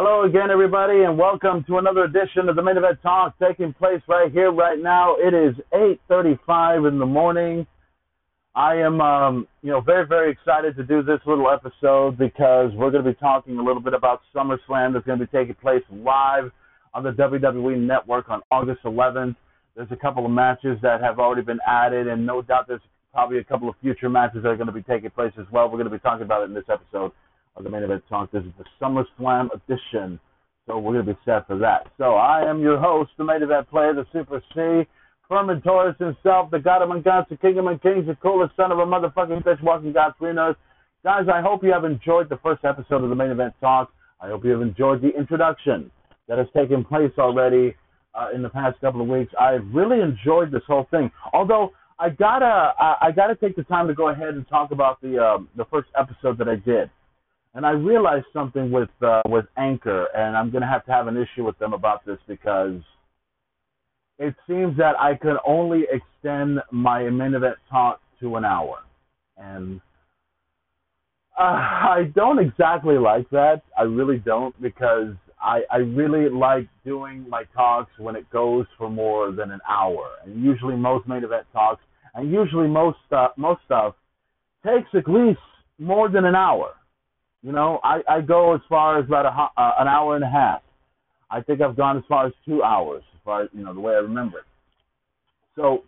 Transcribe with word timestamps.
Hello 0.00 0.22
again, 0.22 0.48
everybody, 0.48 1.02
and 1.02 1.18
welcome 1.18 1.64
to 1.64 1.78
another 1.78 2.04
edition 2.04 2.48
of 2.48 2.54
the 2.54 2.62
Main 2.62 2.76
Event 2.76 3.02
Talk 3.02 3.34
taking 3.40 3.72
place 3.72 4.00
right 4.06 4.30
here, 4.30 4.52
right 4.52 4.78
now. 4.80 5.16
It 5.16 5.34
is 5.34 5.56
8:35 5.72 6.86
in 6.86 7.00
the 7.00 7.04
morning. 7.04 7.66
I 8.54 8.76
am, 8.76 9.00
um, 9.00 9.48
you 9.60 9.72
know, 9.72 9.80
very, 9.80 10.06
very 10.06 10.30
excited 10.30 10.76
to 10.76 10.84
do 10.84 11.02
this 11.02 11.18
little 11.26 11.50
episode 11.50 12.16
because 12.16 12.70
we're 12.76 12.92
going 12.92 13.02
to 13.02 13.10
be 13.10 13.18
talking 13.18 13.58
a 13.58 13.60
little 13.60 13.82
bit 13.82 13.92
about 13.92 14.20
SummerSlam 14.32 14.92
that's 14.92 15.04
going 15.04 15.18
to 15.18 15.26
be 15.26 15.36
taking 15.36 15.56
place 15.56 15.82
live 15.90 16.52
on 16.94 17.02
the 17.02 17.10
WWE 17.10 17.76
Network 17.76 18.30
on 18.30 18.40
August 18.52 18.84
11th. 18.84 19.34
There's 19.74 19.90
a 19.90 19.96
couple 19.96 20.24
of 20.24 20.30
matches 20.30 20.78
that 20.80 21.00
have 21.00 21.18
already 21.18 21.42
been 21.42 21.58
added, 21.66 22.06
and 22.06 22.24
no 22.24 22.40
doubt 22.40 22.68
there's 22.68 22.86
probably 23.12 23.38
a 23.38 23.44
couple 23.44 23.68
of 23.68 23.74
future 23.82 24.08
matches 24.08 24.44
that 24.44 24.48
are 24.48 24.56
going 24.56 24.68
to 24.68 24.72
be 24.72 24.82
taking 24.82 25.10
place 25.10 25.32
as 25.40 25.46
well. 25.50 25.64
We're 25.64 25.78
going 25.78 25.90
to 25.90 25.98
be 25.98 25.98
talking 25.98 26.22
about 26.22 26.42
it 26.42 26.50
in 26.50 26.54
this 26.54 26.70
episode 26.70 27.10
of 27.58 27.64
the 27.64 27.70
main 27.70 27.82
event 27.82 28.02
talk. 28.08 28.30
This 28.30 28.44
is 28.44 28.52
the 28.56 28.64
SummerSlam 28.80 29.48
edition, 29.52 30.18
so 30.66 30.78
we're 30.78 30.94
going 30.94 31.06
to 31.06 31.12
be 31.12 31.18
set 31.24 31.46
for 31.46 31.58
that. 31.58 31.88
So 31.98 32.14
I 32.14 32.48
am 32.48 32.60
your 32.60 32.78
host, 32.78 33.10
the 33.18 33.24
main 33.24 33.42
event 33.42 33.68
player, 33.68 33.92
the 33.92 34.06
Super 34.12 34.42
C, 34.54 34.88
Furman 35.28 35.60
Torres 35.62 35.96
himself, 35.98 36.50
the 36.50 36.58
God 36.58 36.82
of 36.82 37.04
gods, 37.04 37.26
the 37.28 37.36
King 37.36 37.58
among 37.58 37.80
kings, 37.80 38.06
the 38.06 38.16
coolest 38.22 38.56
son 38.56 38.72
of 38.72 38.78
a 38.78 38.86
motherfucking 38.86 39.44
fish 39.44 39.58
walking 39.62 39.92
God 39.92 40.12
between 40.18 40.38
us. 40.38 40.56
Guys, 41.04 41.26
I 41.32 41.42
hope 41.42 41.62
you 41.62 41.72
have 41.72 41.84
enjoyed 41.84 42.28
the 42.28 42.38
first 42.42 42.64
episode 42.64 43.02
of 43.04 43.10
the 43.10 43.16
main 43.16 43.30
event 43.30 43.54
talk. 43.60 43.92
I 44.20 44.28
hope 44.28 44.44
you 44.44 44.50
have 44.52 44.62
enjoyed 44.62 45.02
the 45.02 45.10
introduction 45.16 45.90
that 46.28 46.38
has 46.38 46.46
taken 46.56 46.84
place 46.84 47.12
already 47.18 47.74
uh, 48.14 48.28
in 48.34 48.42
the 48.42 48.48
past 48.48 48.80
couple 48.80 49.00
of 49.00 49.08
weeks. 49.08 49.32
I've 49.38 49.66
really 49.72 50.00
enjoyed 50.00 50.50
this 50.50 50.62
whole 50.66 50.86
thing. 50.90 51.10
Although 51.32 51.72
I 51.98 52.10
gotta, 52.10 52.72
I, 52.78 52.96
I 53.02 53.12
gotta 53.12 53.36
take 53.36 53.54
the 53.54 53.64
time 53.64 53.86
to 53.88 53.94
go 53.94 54.08
ahead 54.08 54.34
and 54.34 54.48
talk 54.48 54.70
about 54.70 55.00
the 55.00 55.18
um, 55.18 55.48
the 55.56 55.64
first 55.66 55.88
episode 55.96 56.38
that 56.38 56.48
I 56.48 56.56
did 56.56 56.90
and 57.54 57.64
I 57.64 57.70
realized 57.70 58.26
something 58.32 58.70
with 58.70 58.90
uh, 59.02 59.22
with 59.26 59.46
Anchor, 59.56 60.06
and 60.14 60.36
I'm 60.36 60.50
going 60.50 60.62
to 60.62 60.68
have 60.68 60.84
to 60.86 60.92
have 60.92 61.06
an 61.06 61.16
issue 61.16 61.44
with 61.44 61.58
them 61.58 61.72
about 61.72 62.04
this 62.04 62.18
because 62.26 62.80
it 64.18 64.34
seems 64.46 64.76
that 64.76 64.94
I 64.98 65.14
can 65.14 65.36
only 65.46 65.84
extend 65.90 66.60
my 66.70 67.08
main 67.08 67.34
event 67.34 67.56
talk 67.70 68.00
to 68.20 68.36
an 68.36 68.44
hour, 68.44 68.78
and 69.36 69.80
uh, 71.38 71.42
I 71.42 72.12
don't 72.14 72.38
exactly 72.38 72.98
like 72.98 73.28
that. 73.30 73.62
I 73.78 73.82
really 73.82 74.18
don't 74.18 74.60
because 74.60 75.14
I 75.40 75.62
I 75.70 75.78
really 75.78 76.28
like 76.28 76.68
doing 76.84 77.26
my 77.28 77.44
talks 77.54 77.92
when 77.98 78.14
it 78.14 78.28
goes 78.30 78.66
for 78.76 78.90
more 78.90 79.32
than 79.32 79.52
an 79.52 79.60
hour, 79.68 80.06
and 80.24 80.44
usually 80.44 80.76
most 80.76 81.08
main 81.08 81.24
event 81.24 81.46
talks, 81.52 81.82
and 82.14 82.30
usually 82.30 82.68
most 82.68 82.98
uh, 83.10 83.28
most 83.38 83.62
stuff 83.64 83.94
takes 84.66 84.88
at 84.92 85.08
least 85.08 85.40
more 85.78 86.10
than 86.10 86.26
an 86.26 86.34
hour 86.34 86.74
you 87.42 87.52
know, 87.52 87.80
I, 87.84 88.00
I 88.08 88.20
go 88.20 88.54
as 88.54 88.60
far 88.68 88.98
as 88.98 89.06
about 89.06 89.26
a, 89.26 89.60
uh, 89.60 89.72
an 89.78 89.88
hour 89.88 90.16
and 90.16 90.24
a 90.24 90.28
half. 90.28 90.62
I 91.30 91.40
think 91.40 91.60
I've 91.60 91.76
gone 91.76 91.96
as 91.96 92.04
far 92.08 92.26
as 92.26 92.32
two 92.44 92.62
hours, 92.62 93.02
as 93.14 93.20
far 93.24 93.42
as, 93.42 93.48
you 93.52 93.64
know, 93.64 93.74
the 93.74 93.80
way 93.80 93.94
I 93.94 93.98
remember 93.98 94.38
it. 94.38 94.44
So 95.56 95.84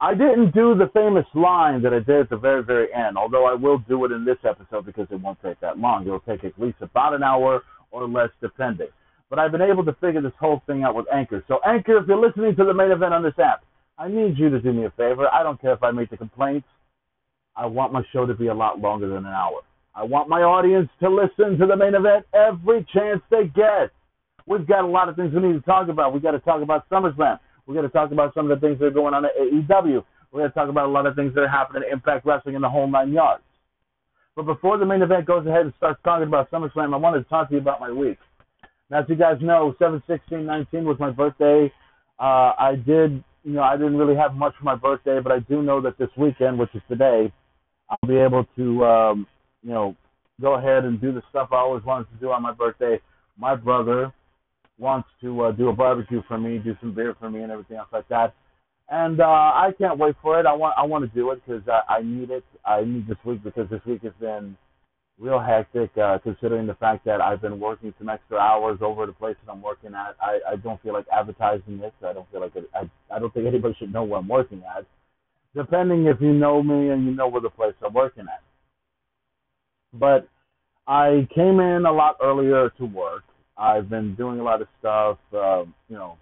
I 0.00 0.12
didn't 0.12 0.52
do 0.52 0.74
the 0.74 0.90
famous 0.92 1.26
line 1.34 1.80
that 1.82 1.94
I 1.94 2.00
did 2.00 2.20
at 2.20 2.30
the 2.30 2.36
very, 2.36 2.62
very 2.62 2.92
end, 2.92 3.16
although 3.16 3.46
I 3.46 3.54
will 3.54 3.78
do 3.78 4.04
it 4.04 4.12
in 4.12 4.24
this 4.24 4.38
episode 4.48 4.84
because 4.84 5.06
it 5.10 5.20
won't 5.20 5.38
take 5.42 5.60
that 5.60 5.78
long. 5.78 6.06
It'll 6.06 6.20
take 6.20 6.44
at 6.44 6.58
least 6.58 6.78
about 6.80 7.14
an 7.14 7.22
hour 7.22 7.62
or 7.90 8.08
less, 8.08 8.30
depending. 8.40 8.88
But 9.30 9.38
I've 9.38 9.52
been 9.52 9.62
able 9.62 9.84
to 9.84 9.92
figure 9.94 10.20
this 10.20 10.32
whole 10.38 10.62
thing 10.66 10.82
out 10.82 10.94
with 10.94 11.06
Anchor. 11.12 11.44
So, 11.48 11.60
Anchor, 11.66 11.98
if 11.98 12.08
you're 12.08 12.20
listening 12.20 12.56
to 12.56 12.64
the 12.64 12.74
main 12.74 12.90
event 12.90 13.14
on 13.14 13.22
this 13.22 13.38
app, 13.38 13.64
I 13.96 14.08
need 14.08 14.36
you 14.36 14.50
to 14.50 14.60
do 14.60 14.72
me 14.72 14.84
a 14.84 14.90
favor. 14.90 15.26
I 15.32 15.42
don't 15.42 15.60
care 15.60 15.72
if 15.72 15.82
I 15.82 15.92
make 15.92 16.10
the 16.10 16.16
complaints. 16.16 16.66
I 17.56 17.66
want 17.66 17.92
my 17.92 18.02
show 18.12 18.26
to 18.26 18.34
be 18.34 18.48
a 18.48 18.54
lot 18.54 18.80
longer 18.80 19.08
than 19.08 19.18
an 19.18 19.32
hour. 19.32 19.60
I 19.94 20.02
want 20.02 20.28
my 20.28 20.42
audience 20.42 20.88
to 21.00 21.08
listen 21.08 21.56
to 21.58 21.66
the 21.66 21.76
main 21.76 21.94
event 21.94 22.26
every 22.34 22.86
chance 22.92 23.20
they 23.30 23.44
get. 23.54 23.90
We've 24.46 24.66
got 24.66 24.84
a 24.84 24.86
lot 24.86 25.08
of 25.08 25.16
things 25.16 25.32
we 25.32 25.40
need 25.40 25.52
to 25.54 25.60
talk 25.60 25.88
about. 25.88 26.12
We've 26.12 26.22
got 26.22 26.32
to 26.32 26.40
talk 26.40 26.62
about 26.62 26.88
SummerSlam. 26.90 27.38
We've 27.66 27.76
got 27.76 27.82
to 27.82 27.88
talk 27.88 28.10
about 28.10 28.34
some 28.34 28.50
of 28.50 28.60
the 28.60 28.66
things 28.66 28.78
that 28.80 28.86
are 28.86 28.90
going 28.90 29.14
on 29.14 29.24
at 29.24 29.30
AEW. 29.40 30.04
We're 30.32 30.40
going 30.40 30.50
to 30.50 30.54
talk 30.54 30.68
about 30.68 30.86
a 30.86 30.92
lot 30.92 31.06
of 31.06 31.14
things 31.14 31.32
that 31.34 31.42
are 31.42 31.48
happening 31.48 31.84
at 31.86 31.92
Impact 31.92 32.26
Wrestling 32.26 32.56
in 32.56 32.62
the 32.62 32.68
whole 32.68 32.88
nine 32.88 33.12
yards. 33.12 33.44
But 34.34 34.46
before 34.46 34.78
the 34.78 34.84
main 34.84 35.00
event 35.00 35.26
goes 35.26 35.46
ahead 35.46 35.62
and 35.62 35.72
starts 35.76 36.00
talking 36.04 36.26
about 36.26 36.50
SummerSlam, 36.50 36.92
I 36.92 36.96
wanted 36.96 37.22
to 37.22 37.28
talk 37.28 37.48
to 37.48 37.54
you 37.54 37.60
about 37.60 37.80
my 37.80 37.92
week. 37.92 38.18
Now, 38.90 39.00
as 39.00 39.06
you 39.08 39.14
guys 39.14 39.38
know, 39.40 39.74
7 39.78 40.02
16 40.06 40.44
19 40.44 40.84
was 40.84 40.98
my 40.98 41.10
birthday. 41.10 41.72
Uh, 42.18 42.52
I 42.58 42.74
did, 42.84 43.22
you 43.44 43.52
know, 43.52 43.62
I 43.62 43.76
didn't 43.76 43.96
really 43.96 44.16
have 44.16 44.34
much 44.34 44.54
for 44.58 44.64
my 44.64 44.74
birthday, 44.74 45.20
but 45.22 45.32
I 45.32 45.38
do 45.38 45.62
know 45.62 45.80
that 45.80 45.98
this 45.98 46.10
weekend, 46.16 46.58
which 46.58 46.74
is 46.74 46.82
today, 46.88 47.32
I'll 47.88 48.08
be 48.08 48.16
able 48.16 48.44
to 48.56 48.84
um, 48.84 49.26
you 49.64 49.72
know, 49.72 49.96
go 50.40 50.54
ahead 50.54 50.84
and 50.84 51.00
do 51.00 51.12
the 51.12 51.22
stuff 51.30 51.48
I 51.52 51.56
always 51.56 51.84
wanted 51.84 52.10
to 52.10 52.16
do 52.20 52.30
on 52.30 52.42
my 52.42 52.52
birthday. 52.52 53.00
My 53.36 53.56
brother 53.56 54.12
wants 54.78 55.08
to 55.20 55.42
uh, 55.42 55.52
do 55.52 55.68
a 55.68 55.72
barbecue 55.72 56.22
for 56.28 56.38
me, 56.38 56.58
do 56.58 56.76
some 56.80 56.94
beer 56.94 57.16
for 57.18 57.30
me, 57.30 57.42
and 57.42 57.50
everything 57.50 57.76
else 57.76 57.88
like 57.92 58.08
that. 58.08 58.34
And 58.90 59.20
uh, 59.20 59.24
I 59.24 59.70
can't 59.78 59.98
wait 59.98 60.14
for 60.20 60.38
it. 60.38 60.46
I 60.46 60.52
want 60.52 60.74
I 60.76 60.84
want 60.84 61.08
to 61.08 61.14
do 61.14 61.30
it 61.30 61.40
because 61.44 61.62
I, 61.68 61.94
I 61.94 62.02
need 62.02 62.30
it. 62.30 62.44
I 62.64 62.82
need 62.84 63.08
this 63.08 63.16
week 63.24 63.42
because 63.42 63.68
this 63.70 63.80
week 63.86 64.02
has 64.02 64.12
been 64.20 64.56
real 65.18 65.40
hectic. 65.40 65.90
Uh, 65.96 66.18
considering 66.18 66.66
the 66.66 66.74
fact 66.74 67.04
that 67.06 67.22
I've 67.22 67.40
been 67.40 67.58
working 67.58 67.94
some 67.98 68.10
extra 68.10 68.36
hours 68.36 68.78
over 68.82 69.06
the 69.06 69.12
place 69.12 69.36
that 69.44 69.50
I'm 69.50 69.62
working 69.62 69.94
at, 69.94 70.16
I, 70.20 70.38
I 70.52 70.56
don't 70.56 70.82
feel 70.82 70.92
like 70.92 71.06
advertising 71.10 71.78
this. 71.78 71.92
I 72.06 72.12
don't 72.12 72.30
feel 72.30 72.42
like 72.42 72.54
it, 72.56 72.68
I 72.74 72.90
I 73.14 73.18
don't 73.18 73.32
think 73.32 73.46
anybody 73.46 73.74
should 73.78 73.92
know 73.92 74.04
where 74.04 74.18
I'm 74.18 74.28
working 74.28 74.62
at. 74.76 74.84
Depending 75.54 76.06
if 76.06 76.20
you 76.20 76.34
know 76.34 76.62
me 76.62 76.90
and 76.90 77.06
you 77.06 77.12
know 77.12 77.28
where 77.28 77.40
the 77.40 77.48
place 77.48 77.74
I'm 77.82 77.94
working 77.94 78.24
at. 78.24 78.42
But 79.98 80.28
I 80.86 81.26
came 81.34 81.60
in 81.60 81.86
a 81.86 81.92
lot 81.92 82.16
earlier 82.22 82.70
to 82.78 82.84
work. 82.84 83.22
I've 83.56 83.88
been 83.88 84.14
doing 84.16 84.40
a 84.40 84.42
lot 84.42 84.60
of 84.60 84.68
stuff, 84.80 85.18
uh, 85.32 85.64
you 85.88 85.96
know, 85.96 86.18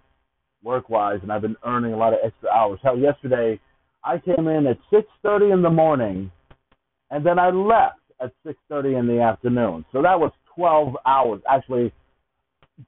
work 0.63 0.89
wise, 0.89 1.19
and 1.23 1.31
I've 1.31 1.41
been 1.41 1.57
earning 1.65 1.93
a 1.93 1.97
lot 1.97 2.13
of 2.13 2.19
extra 2.23 2.49
hours. 2.49 2.79
Hell, 2.83 2.97
yesterday 2.97 3.59
I 4.03 4.19
came 4.19 4.47
in 4.47 4.67
at 4.67 4.77
6:30 4.91 5.51
in 5.51 5.61
the 5.61 5.69
morning, 5.69 6.31
and 7.09 7.25
then 7.25 7.39
I 7.39 7.49
left 7.49 7.99
at 8.21 8.31
6:30 8.43 8.95
in 8.95 9.07
the 9.07 9.19
afternoon. 9.19 9.85
So 9.91 10.01
that 10.01 10.19
was 10.19 10.31
12 10.55 10.95
hours, 11.05 11.41
actually 11.49 11.91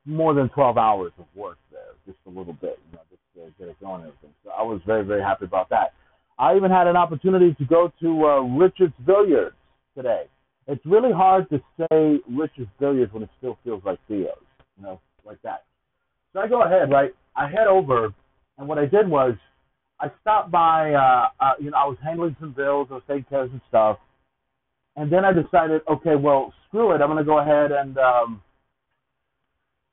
more 0.05 0.33
than 0.33 0.49
12 0.49 0.77
hours 0.77 1.11
of 1.19 1.25
work 1.35 1.57
there, 1.71 1.93
just 2.05 2.19
a 2.25 2.29
little 2.29 2.53
bit, 2.53 2.79
you 2.89 2.97
know, 2.97 3.03
just 3.09 3.21
to 3.35 3.51
get 3.59 3.69
it 3.69 3.79
going 3.79 4.01
and 4.01 4.07
everything. 4.07 4.33
So 4.43 4.51
I 4.51 4.61
was 4.63 4.81
very, 4.85 5.03
very 5.03 5.21
happy 5.21 5.45
about 5.45 5.69
that. 5.69 5.93
I 6.37 6.55
even 6.55 6.71
had 6.71 6.87
an 6.87 6.95
opportunity 6.95 7.53
to 7.55 7.65
go 7.65 7.91
to 8.01 8.27
uh, 8.27 8.41
Richard's 8.41 8.95
Billiards 9.05 9.55
today 9.95 10.27
it's 10.67 10.85
really 10.85 11.11
hard 11.11 11.49
to 11.49 11.61
say 11.77 12.19
Richard's 12.29 12.69
Billiards 12.79 13.13
when 13.13 13.23
it 13.23 13.29
still 13.37 13.57
feels 13.63 13.83
like 13.85 13.99
Theo's, 14.07 14.29
you 14.77 14.83
know, 14.83 14.99
like 15.25 15.41
that. 15.43 15.63
So 16.33 16.39
I 16.39 16.47
go 16.47 16.63
ahead, 16.63 16.91
right? 16.91 17.13
I 17.35 17.47
head 17.47 17.67
over, 17.67 18.13
and 18.57 18.67
what 18.67 18.77
I 18.77 18.85
did 18.85 19.07
was 19.07 19.35
I 19.99 20.07
stopped 20.21 20.51
by. 20.51 20.93
Uh, 20.93 21.27
uh, 21.39 21.53
you 21.59 21.71
know, 21.71 21.77
I 21.77 21.85
was 21.85 21.97
handling 22.03 22.35
some 22.39 22.51
bills, 22.51 22.87
I 22.91 22.95
was 22.95 23.03
taking 23.07 23.25
care 23.25 23.43
of 23.43 23.51
some 23.51 23.61
stuff, 23.69 23.97
and 24.95 25.11
then 25.11 25.23
I 25.23 25.31
decided, 25.31 25.81
okay, 25.89 26.15
well, 26.15 26.53
screw 26.67 26.93
it. 26.93 27.01
I'm 27.01 27.09
gonna 27.09 27.23
go 27.23 27.39
ahead 27.39 27.71
and 27.71 27.97
um, 27.97 28.41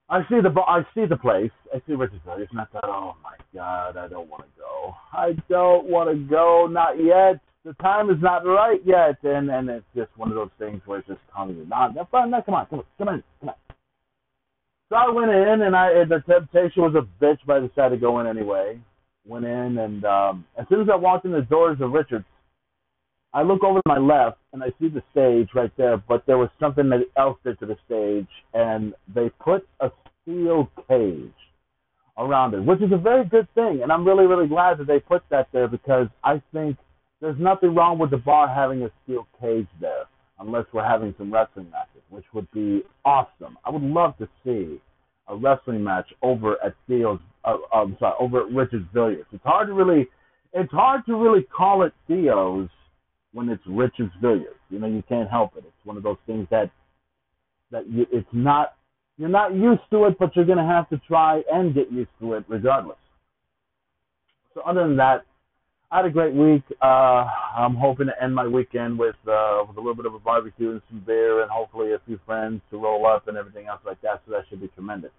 I 0.08 0.20
see 0.28 0.40
the 0.42 0.50
I 0.66 0.82
see 0.94 1.04
the 1.06 1.16
place. 1.16 1.50
I 1.72 1.78
see 1.86 1.94
Richard's 1.94 2.22
Billiards, 2.24 2.50
and 2.50 2.60
I 2.60 2.64
thought, 2.66 2.84
oh 2.84 3.14
my 3.22 3.36
god, 3.54 3.96
I 3.96 4.08
don't 4.08 4.28
want 4.28 4.42
to 4.44 4.48
go. 4.58 4.94
I 5.12 5.32
don't 5.48 5.86
want 5.86 6.10
to 6.10 6.16
go, 6.16 6.66
not 6.70 7.02
yet 7.02 7.40
the 7.64 7.74
time 7.74 8.10
is 8.10 8.16
not 8.20 8.44
right 8.44 8.80
yet, 8.84 9.16
and 9.22 9.50
and 9.50 9.68
it's 9.68 9.86
just 9.94 10.10
one 10.16 10.30
of 10.30 10.34
those 10.34 10.50
things 10.58 10.82
where 10.84 10.98
it's 10.98 11.08
just 11.08 11.20
telling 11.34 11.56
you, 11.56 11.66
nah, 11.66 11.88
no, 11.88 12.06
no, 12.26 12.42
come 12.42 12.54
on, 12.54 12.66
come 12.66 12.78
on, 12.78 12.86
come 12.98 13.08
on, 13.08 13.22
come 13.40 13.48
on. 13.48 13.54
So 14.88 14.96
I 14.96 15.08
went 15.10 15.30
in, 15.30 15.62
and 15.62 15.76
I 15.76 15.92
and 15.92 16.10
the 16.10 16.22
temptation 16.28 16.82
was 16.82 16.94
a 16.94 17.24
bitch, 17.24 17.38
but 17.46 17.56
I 17.56 17.66
decided 17.66 17.96
to 17.96 18.00
go 18.00 18.20
in 18.20 18.26
anyway. 18.26 18.80
Went 19.26 19.44
in, 19.44 19.78
and 19.78 20.04
um, 20.04 20.44
as 20.58 20.66
soon 20.68 20.80
as 20.80 20.88
I 20.92 20.96
walked 20.96 21.24
in 21.24 21.32
the 21.32 21.42
doors 21.42 21.78
of 21.80 21.92
Richards, 21.92 22.24
I 23.32 23.42
look 23.42 23.62
over 23.62 23.78
to 23.78 23.88
my 23.88 23.98
left, 23.98 24.38
and 24.52 24.62
I 24.62 24.68
see 24.80 24.88
the 24.88 25.02
stage 25.12 25.48
right 25.54 25.70
there. 25.76 25.96
But 25.96 26.26
there 26.26 26.38
was 26.38 26.50
something 26.58 26.90
else 27.16 27.38
there 27.44 27.54
to 27.54 27.66
the 27.66 27.76
stage, 27.86 28.28
and 28.52 28.92
they 29.14 29.30
put 29.40 29.66
a 29.80 29.90
steel 30.22 30.68
cage 30.88 31.32
around 32.18 32.54
it, 32.54 32.64
which 32.64 32.82
is 32.82 32.92
a 32.92 32.98
very 32.98 33.24
good 33.24 33.48
thing, 33.54 33.80
and 33.82 33.90
I'm 33.90 34.04
really, 34.04 34.26
really 34.26 34.48
glad 34.48 34.78
that 34.78 34.86
they 34.86 34.98
put 35.00 35.22
that 35.30 35.48
there 35.52 35.68
because 35.68 36.08
I 36.22 36.42
think 36.52 36.76
there's 37.22 37.38
nothing 37.38 37.74
wrong 37.74 37.98
with 37.98 38.10
the 38.10 38.16
bar 38.18 38.52
having 38.52 38.82
a 38.82 38.90
steel 39.04 39.26
cage 39.40 39.68
there, 39.80 40.04
unless 40.40 40.64
we're 40.72 40.84
having 40.84 41.14
some 41.16 41.32
wrestling 41.32 41.70
matches, 41.70 42.02
which 42.10 42.24
would 42.34 42.50
be 42.50 42.82
awesome. 43.04 43.56
I 43.64 43.70
would 43.70 43.82
love 43.82 44.18
to 44.18 44.28
see 44.44 44.82
a 45.28 45.36
wrestling 45.36 45.84
match 45.84 46.12
over 46.20 46.56
at 46.64 46.74
Theo's. 46.88 47.20
Uh, 47.44 47.58
I'm 47.72 47.96
sorry, 48.00 48.14
over 48.20 48.44
at 48.44 48.52
Richard's 48.52 48.86
Billiards. 48.92 49.28
It's 49.32 49.44
hard 49.44 49.68
to 49.68 49.72
really, 49.72 50.08
it's 50.52 50.72
hard 50.72 51.06
to 51.06 51.14
really 51.14 51.42
call 51.42 51.84
it 51.84 51.92
Theo's 52.08 52.68
when 53.32 53.48
it's 53.48 53.62
Richard's 53.66 54.12
Billiards. 54.20 54.58
You 54.68 54.80
know, 54.80 54.88
you 54.88 55.04
can't 55.08 55.30
help 55.30 55.56
it. 55.56 55.64
It's 55.64 55.86
one 55.86 55.96
of 55.96 56.02
those 56.02 56.18
things 56.26 56.48
that 56.50 56.70
that 57.70 57.88
you, 57.88 58.04
it's 58.12 58.28
not 58.32 58.74
you're 59.16 59.28
not 59.28 59.54
used 59.54 59.82
to 59.90 60.06
it, 60.06 60.18
but 60.18 60.34
you're 60.34 60.44
going 60.44 60.58
to 60.58 60.64
have 60.64 60.88
to 60.88 61.00
try 61.06 61.42
and 61.52 61.72
get 61.72 61.92
used 61.92 62.10
to 62.20 62.34
it 62.34 62.44
regardless. 62.48 62.98
So 64.54 64.62
other 64.62 64.82
than 64.82 64.96
that, 64.96 65.24
I 65.92 65.96
had 65.96 66.06
a 66.06 66.10
great 66.10 66.32
week. 66.32 66.62
Uh, 66.80 67.26
I'm 67.54 67.74
hoping 67.74 68.06
to 68.06 68.24
end 68.24 68.34
my 68.34 68.46
weekend 68.46 68.98
with 68.98 69.14
uh, 69.28 69.60
with 69.68 69.76
a 69.76 69.80
little 69.80 69.94
bit 69.94 70.06
of 70.06 70.14
a 70.14 70.18
barbecue 70.18 70.70
and 70.70 70.80
some 70.88 71.04
beer, 71.06 71.42
and 71.42 71.50
hopefully 71.50 71.92
a 71.92 72.00
few 72.06 72.18
friends 72.24 72.62
to 72.70 72.78
roll 72.78 73.06
up 73.06 73.28
and 73.28 73.36
everything 73.36 73.66
else 73.66 73.80
like 73.84 74.00
that. 74.00 74.22
So 74.24 74.32
that 74.32 74.44
should 74.48 74.62
be 74.62 74.68
tremendous. 74.68 75.10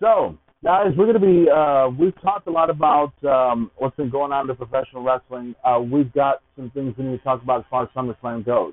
So, 0.00 0.38
guys, 0.64 0.86
we're 0.96 1.04
going 1.04 1.20
to 1.20 1.44
be. 1.44 1.50
Uh, 1.50 1.88
we've 1.90 2.18
talked 2.22 2.46
a 2.46 2.50
lot 2.50 2.70
about 2.70 3.12
um, 3.24 3.70
what's 3.76 3.94
been 3.94 4.08
going 4.08 4.32
on 4.32 4.48
in 4.48 4.56
professional 4.56 5.02
wrestling. 5.02 5.54
Uh, 5.62 5.80
we've 5.80 6.12
got 6.14 6.40
some 6.56 6.70
things 6.70 6.94
we 6.96 7.04
need 7.04 7.18
to 7.18 7.22
talk 7.22 7.42
about 7.42 7.60
as 7.60 7.66
far 7.68 7.82
as 7.82 7.90
SummerSlam 7.94 8.46
goes, 8.46 8.72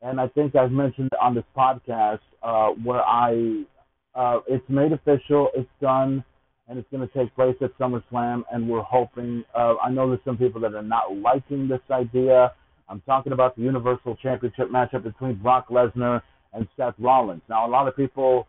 and 0.00 0.18
I 0.18 0.28
think 0.28 0.56
I've 0.56 0.72
mentioned 0.72 1.10
on 1.20 1.34
this 1.34 1.44
podcast 1.54 2.20
uh, 2.42 2.68
where 2.82 3.02
I. 3.02 3.64
Uh, 4.12 4.40
it's 4.48 4.64
made 4.68 4.92
official. 4.92 5.50
It's 5.54 5.68
done 5.80 6.24
and 6.70 6.78
it's 6.78 6.88
going 6.90 7.06
to 7.06 7.12
take 7.12 7.34
place 7.34 7.56
at 7.60 7.76
SummerSlam. 7.78 8.44
And 8.52 8.68
we're 8.68 8.82
hoping. 8.82 9.44
Uh, 9.54 9.74
I 9.84 9.90
know 9.90 10.08
there's 10.08 10.20
some 10.24 10.38
people 10.38 10.60
that 10.60 10.72
are 10.72 10.82
not 10.82 11.14
liking 11.16 11.66
this 11.68 11.80
idea. 11.90 12.52
I'm 12.88 13.00
talking 13.02 13.32
about 13.32 13.56
the 13.56 13.62
Universal 13.62 14.16
Championship 14.22 14.70
matchup 14.70 15.02
between 15.02 15.34
Brock 15.34 15.68
Lesnar 15.68 16.22
and 16.52 16.68
Seth 16.76 16.94
Rollins. 16.98 17.42
Now, 17.48 17.66
a 17.66 17.70
lot 17.70 17.88
of 17.88 17.96
people, 17.96 18.46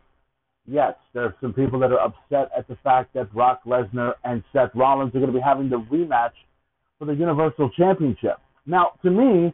yes, 0.67 0.93
there 1.13 1.23
are 1.23 1.35
some 1.41 1.51
people 1.51 1.79
that 1.79 1.91
are 1.91 1.99
upset 1.99 2.51
at 2.55 2.67
the 2.67 2.77
fact 2.83 3.13
that 3.15 3.33
Brock 3.33 3.61
Lesnar 3.65 4.13
and 4.23 4.43
Seth 4.53 4.69
Rollins 4.75 5.15
are 5.15 5.19
going 5.19 5.31
to 5.31 5.37
be 5.37 5.43
having 5.43 5.69
the 5.69 5.79
rematch 5.91 6.33
for 6.99 7.05
the 7.05 7.13
Universal 7.13 7.71
Championship. 7.71 8.37
Now, 8.67 8.91
to 9.03 9.09
me, 9.09 9.53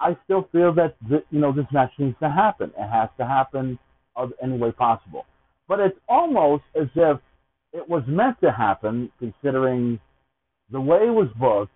I 0.00 0.16
still 0.24 0.48
feel 0.52 0.74
that 0.74 0.96
you 1.08 1.38
know 1.38 1.52
this 1.52 1.66
match 1.70 1.92
needs 1.98 2.16
to 2.22 2.30
happen. 2.30 2.72
It 2.78 2.88
has 2.90 3.10
to 3.18 3.26
happen 3.26 3.78
of 4.14 4.32
any 4.42 4.56
way 4.56 4.72
possible. 4.72 5.26
But 5.68 5.80
it's 5.80 5.98
almost 6.08 6.64
as 6.74 6.88
if 6.94 7.18
it 7.76 7.88
was 7.88 8.02
meant 8.06 8.40
to 8.40 8.50
happen 8.50 9.10
considering 9.18 10.00
the 10.70 10.80
way 10.80 10.98
it 10.98 11.14
was 11.14 11.28
booked, 11.38 11.72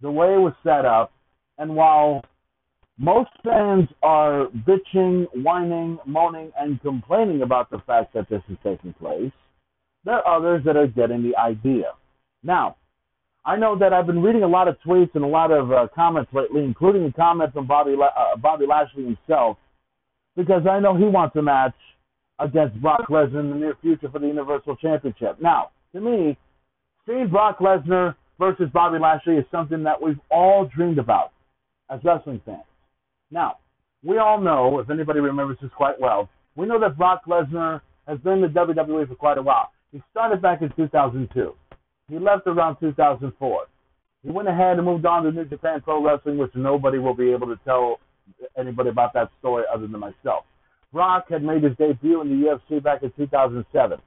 the 0.00 0.10
way 0.10 0.34
it 0.34 0.38
was 0.38 0.54
set 0.62 0.84
up, 0.84 1.12
and 1.58 1.74
while 1.74 2.24
most 2.96 3.30
fans 3.44 3.88
are 4.02 4.46
bitching, 4.68 5.26
whining, 5.34 5.98
moaning, 6.06 6.52
and 6.58 6.80
complaining 6.82 7.42
about 7.42 7.70
the 7.70 7.78
fact 7.86 8.14
that 8.14 8.28
this 8.28 8.42
is 8.48 8.56
taking 8.62 8.92
place, 8.94 9.32
there 10.04 10.14
are 10.14 10.36
others 10.36 10.62
that 10.64 10.76
are 10.76 10.86
getting 10.86 11.22
the 11.22 11.36
idea. 11.36 11.92
Now, 12.42 12.76
I 13.44 13.56
know 13.56 13.76
that 13.78 13.92
I've 13.92 14.06
been 14.06 14.22
reading 14.22 14.44
a 14.44 14.48
lot 14.48 14.68
of 14.68 14.76
tweets 14.86 15.14
and 15.14 15.24
a 15.24 15.28
lot 15.28 15.50
of 15.50 15.72
uh, 15.72 15.88
comments 15.94 16.30
lately, 16.32 16.62
including 16.62 17.04
a 17.04 17.12
comment 17.12 17.52
from 17.52 17.66
Bobby 17.66 17.94
uh, 18.00 18.36
Bobby 18.36 18.66
Lashley 18.66 19.04
himself, 19.04 19.56
because 20.36 20.62
I 20.70 20.78
know 20.78 20.96
he 20.96 21.04
wants 21.04 21.34
a 21.34 21.42
match 21.42 21.74
against 22.38 22.80
Brock 22.80 23.08
Lesnar 23.08 23.40
in 23.40 23.50
the 23.50 23.56
near 23.56 23.76
future 23.80 24.08
for 24.10 24.18
the 24.18 24.26
Universal 24.26 24.76
Championship. 24.76 25.40
Now, 25.40 25.70
to 25.94 26.00
me, 26.00 26.36
seeing 27.06 27.28
Brock 27.28 27.58
Lesnar 27.58 28.14
versus 28.38 28.68
Bobby 28.72 28.98
Lashley 28.98 29.36
is 29.36 29.44
something 29.50 29.82
that 29.84 30.00
we've 30.00 30.18
all 30.30 30.64
dreamed 30.64 30.98
about 30.98 31.32
as 31.90 32.00
wrestling 32.04 32.40
fans. 32.44 32.64
Now, 33.30 33.58
we 34.02 34.18
all 34.18 34.40
know, 34.40 34.80
if 34.80 34.90
anybody 34.90 35.20
remembers 35.20 35.58
this 35.62 35.70
quite 35.76 36.00
well, 36.00 36.28
we 36.56 36.66
know 36.66 36.80
that 36.80 36.98
Brock 36.98 37.22
Lesnar 37.26 37.80
has 38.06 38.18
been 38.20 38.34
in 38.34 38.40
the 38.42 38.48
WWE 38.48 39.08
for 39.08 39.14
quite 39.14 39.38
a 39.38 39.42
while. 39.42 39.70
He 39.92 40.02
started 40.10 40.42
back 40.42 40.62
in 40.62 40.72
2002. 40.76 41.54
He 42.08 42.18
left 42.18 42.46
around 42.46 42.76
2004. 42.80 43.66
He 44.24 44.30
went 44.30 44.48
ahead 44.48 44.76
and 44.76 44.86
moved 44.86 45.06
on 45.06 45.24
to 45.24 45.32
New 45.32 45.44
Japan 45.44 45.80
Pro 45.80 46.04
Wrestling, 46.04 46.38
which 46.38 46.52
nobody 46.54 46.98
will 46.98 47.14
be 47.14 47.32
able 47.32 47.46
to 47.48 47.58
tell 47.64 48.00
anybody 48.56 48.90
about 48.90 49.12
that 49.14 49.30
story 49.38 49.64
other 49.72 49.86
than 49.86 50.00
myself. 50.00 50.44
Brock 50.92 51.26
had 51.30 51.42
made 51.42 51.62
his 51.62 51.76
debut 51.76 52.20
in 52.20 52.28
the 52.28 52.46
UFC 52.46 52.82
back 52.82 53.02
in 53.02 53.12
2007. 53.16 53.98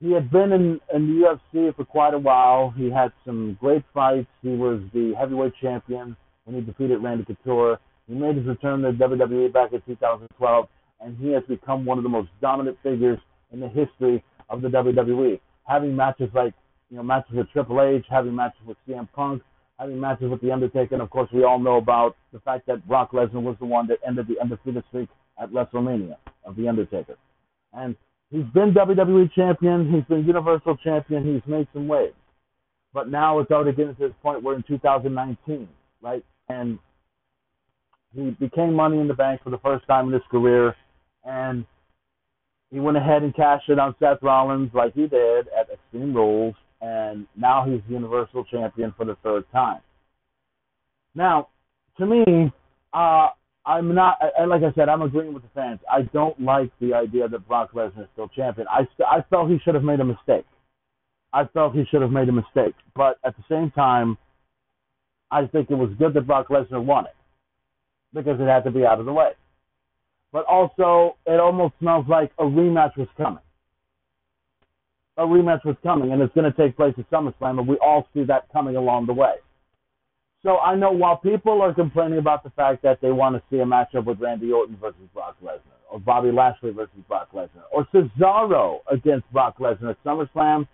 He 0.00 0.12
had 0.12 0.30
been 0.30 0.52
in, 0.52 0.80
in 0.92 1.06
the 1.06 1.38
UFC 1.54 1.74
for 1.76 1.84
quite 1.84 2.12
a 2.12 2.18
while. 2.18 2.74
He 2.76 2.90
had 2.90 3.12
some 3.24 3.56
great 3.60 3.84
fights. 3.94 4.26
He 4.42 4.50
was 4.50 4.80
the 4.92 5.14
heavyweight 5.18 5.54
champion 5.60 6.16
when 6.44 6.56
he 6.56 6.62
defeated 6.62 7.02
Randy 7.02 7.24
Couture. 7.24 7.78
He 8.08 8.14
made 8.14 8.36
his 8.36 8.46
return 8.46 8.82
to 8.82 8.92
WWE 8.92 9.52
back 9.52 9.72
in 9.72 9.80
2012, 9.86 10.68
and 11.00 11.16
he 11.18 11.28
has 11.32 11.44
become 11.48 11.84
one 11.84 11.98
of 11.98 12.04
the 12.04 12.10
most 12.10 12.30
dominant 12.40 12.76
figures 12.82 13.18
in 13.52 13.60
the 13.60 13.68
history 13.68 14.22
of 14.48 14.60
the 14.60 14.68
WWE, 14.68 15.40
having 15.64 15.94
matches 15.94 16.28
like 16.34 16.52
you 16.90 16.96
know 16.96 17.02
matches 17.02 17.34
with 17.34 17.48
Triple 17.52 17.80
H, 17.80 18.04
having 18.10 18.34
matches 18.34 18.60
with 18.66 18.76
CM 18.88 19.08
Punk, 19.12 19.42
having 19.78 19.98
matches 19.98 20.30
with 20.30 20.40
The 20.40 20.52
Undertaker, 20.52 20.94
and 20.94 21.02
of 21.02 21.10
course 21.10 21.28
we 21.32 21.44
all 21.44 21.58
know 21.58 21.76
about 21.76 22.16
the 22.32 22.40
fact 22.40 22.66
that 22.66 22.86
Brock 22.86 23.12
Lesnar 23.12 23.42
was 23.42 23.56
the 23.58 23.66
one 23.66 23.86
that 23.88 23.98
ended 24.06 24.28
the 24.28 24.40
undefeated 24.40 24.84
streak 24.88 25.08
at 25.40 25.50
WrestleMania 25.50 26.16
of 26.44 26.56
The 26.56 26.68
Undertaker. 26.68 27.16
And 27.72 27.96
he's 28.30 28.44
been 28.54 28.72
WWE 28.72 29.32
champion, 29.32 29.92
he's 29.92 30.04
been 30.04 30.26
Universal 30.26 30.76
champion, 30.78 31.24
he's 31.24 31.42
made 31.50 31.66
some 31.72 31.88
waves. 31.88 32.14
But 32.94 33.08
now 33.08 33.38
it's 33.38 33.50
already 33.50 33.74
getting 33.76 33.94
to 33.94 34.00
this 34.00 34.12
point 34.22 34.42
where 34.42 34.54
in 34.54 34.62
2019, 34.64 35.68
right? 36.02 36.24
And 36.48 36.78
he 38.14 38.30
became 38.32 38.74
Money 38.74 38.98
in 38.98 39.08
the 39.08 39.14
Bank 39.14 39.42
for 39.42 39.50
the 39.50 39.58
first 39.58 39.86
time 39.86 40.08
in 40.08 40.12
his 40.12 40.22
career, 40.30 40.76
and 41.24 41.64
he 42.70 42.80
went 42.80 42.96
ahead 42.96 43.22
and 43.22 43.34
cashed 43.34 43.68
it 43.68 43.78
on 43.78 43.94
Seth 43.98 44.22
Rollins 44.22 44.70
like 44.74 44.94
he 44.94 45.06
did 45.06 45.48
at 45.48 45.70
Extreme 45.70 46.14
Rules, 46.14 46.54
and 46.82 47.26
now 47.36 47.64
he's 47.64 47.80
the 47.86 47.94
Universal 47.94 48.44
Champion 48.44 48.92
for 48.96 49.06
the 49.06 49.16
third 49.22 49.44
time. 49.52 49.80
Now, 51.14 51.48
to 51.98 52.06
me, 52.06 52.52
uh, 52.92 53.28
I'm 53.64 53.94
not, 53.94 54.18
and 54.36 54.50
like 54.50 54.62
I 54.62 54.72
said, 54.74 54.88
I'm 54.88 55.02
agreeing 55.02 55.32
with 55.32 55.44
the 55.44 55.48
fans. 55.54 55.78
I 55.90 56.02
don't 56.12 56.38
like 56.40 56.70
the 56.80 56.92
idea 56.94 57.28
that 57.28 57.46
Brock 57.46 57.72
Lesnar 57.72 58.02
is 58.02 58.08
still 58.12 58.28
champion. 58.28 58.66
I, 58.68 58.80
st- 58.94 59.08
I 59.08 59.24
felt 59.30 59.48
he 59.48 59.58
should 59.64 59.74
have 59.74 59.84
made 59.84 60.00
a 60.00 60.04
mistake. 60.04 60.44
I 61.32 61.44
felt 61.54 61.74
he 61.74 61.84
should 61.90 62.02
have 62.02 62.10
made 62.10 62.28
a 62.28 62.32
mistake. 62.32 62.74
But 62.96 63.18
at 63.24 63.36
the 63.36 63.44
same 63.48 63.70
time, 63.70 64.18
I 65.30 65.46
think 65.46 65.70
it 65.70 65.74
was 65.74 65.90
good 65.98 66.12
that 66.14 66.26
Brock 66.26 66.48
Lesnar 66.48 66.84
won 66.84 67.06
it 67.06 67.14
because 68.12 68.40
it 68.40 68.48
had 68.48 68.64
to 68.64 68.70
be 68.70 68.84
out 68.84 68.98
of 68.98 69.06
the 69.06 69.12
way. 69.12 69.30
But 70.32 70.44
also, 70.46 71.16
it 71.26 71.38
almost 71.38 71.74
smells 71.78 72.06
like 72.08 72.32
a 72.38 72.42
rematch 72.42 72.96
was 72.96 73.08
coming. 73.16 73.42
A 75.18 75.22
rematch 75.22 75.64
was 75.64 75.76
coming, 75.82 76.12
and 76.12 76.22
it's 76.22 76.34
going 76.34 76.50
to 76.50 76.56
take 76.56 76.76
place 76.76 76.94
at 76.98 77.10
SummerSlam, 77.10 77.58
and 77.58 77.68
we 77.68 77.76
all 77.76 78.08
see 78.14 78.24
that 78.24 78.50
coming 78.52 78.76
along 78.76 79.06
the 79.06 79.12
way. 79.12 79.34
So 80.42 80.58
I 80.58 80.74
know 80.74 80.90
while 80.90 81.18
people 81.18 81.62
are 81.62 81.72
complaining 81.72 82.18
about 82.18 82.42
the 82.42 82.50
fact 82.50 82.82
that 82.82 83.00
they 83.00 83.12
want 83.12 83.36
to 83.36 83.42
see 83.50 83.60
a 83.60 83.64
matchup 83.64 84.06
with 84.06 84.18
Randy 84.20 84.50
Orton 84.50 84.76
versus 84.80 85.08
Brock 85.14 85.36
Lesnar, 85.42 85.60
or 85.90 86.00
Bobby 86.00 86.32
Lashley 86.32 86.70
versus 86.70 86.96
Brock 87.06 87.28
Lesnar, 87.32 87.64
or 87.70 87.86
Cesaro 87.94 88.78
against 88.90 89.30
Brock 89.32 89.58
Lesnar 89.58 89.90
at 89.90 90.04
SummerSlam, 90.04 90.66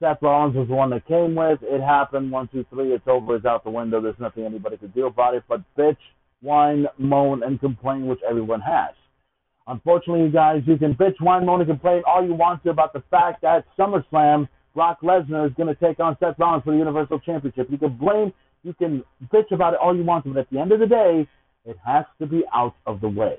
Seth 0.00 0.18
Rollins 0.20 0.56
was 0.56 0.68
the 0.68 0.74
one 0.74 0.90
that 0.90 1.06
came 1.06 1.34
with. 1.34 1.60
It 1.62 1.80
happened. 1.80 2.30
One, 2.30 2.48
two, 2.48 2.64
three. 2.70 2.92
It's 2.92 3.06
over. 3.06 3.36
It's 3.36 3.46
out 3.46 3.64
the 3.64 3.70
window. 3.70 4.00
There's 4.00 4.18
nothing 4.18 4.44
anybody 4.44 4.76
could 4.76 4.94
do 4.94 5.06
about 5.06 5.34
it 5.34 5.44
but 5.48 5.62
bitch, 5.78 5.96
whine, 6.42 6.86
moan, 6.98 7.42
and 7.42 7.60
complain, 7.60 8.06
which 8.06 8.20
everyone 8.28 8.60
has. 8.60 8.90
Unfortunately, 9.66 10.24
you 10.24 10.30
guys, 10.30 10.62
you 10.66 10.76
can 10.76 10.94
bitch, 10.94 11.20
whine, 11.20 11.46
moan, 11.46 11.60
and 11.60 11.68
complain 11.68 12.02
all 12.06 12.24
you 12.24 12.34
want 12.34 12.62
to 12.64 12.70
about 12.70 12.92
the 12.92 13.02
fact 13.10 13.42
that 13.42 13.64
SummerSlam, 13.78 14.48
Brock 14.74 15.00
Lesnar 15.02 15.46
is 15.46 15.54
going 15.54 15.74
to 15.74 15.74
take 15.74 16.00
on 16.00 16.16
Seth 16.20 16.38
Rollins 16.38 16.64
for 16.64 16.72
the 16.72 16.78
Universal 16.78 17.20
Championship. 17.20 17.68
You 17.70 17.78
can 17.78 17.96
blame 17.96 18.32
you 18.64 18.72
can 18.72 19.04
bitch 19.32 19.52
about 19.52 19.74
it 19.74 19.80
all 19.80 19.94
you 19.94 20.02
want 20.02 20.24
to, 20.24 20.32
but 20.32 20.40
at 20.40 20.50
the 20.50 20.58
end 20.58 20.72
of 20.72 20.80
the 20.80 20.86
day, 20.86 21.28
it 21.66 21.76
has 21.86 22.04
to 22.18 22.26
be 22.26 22.42
out 22.52 22.74
of 22.86 23.00
the 23.00 23.08
way. 23.08 23.36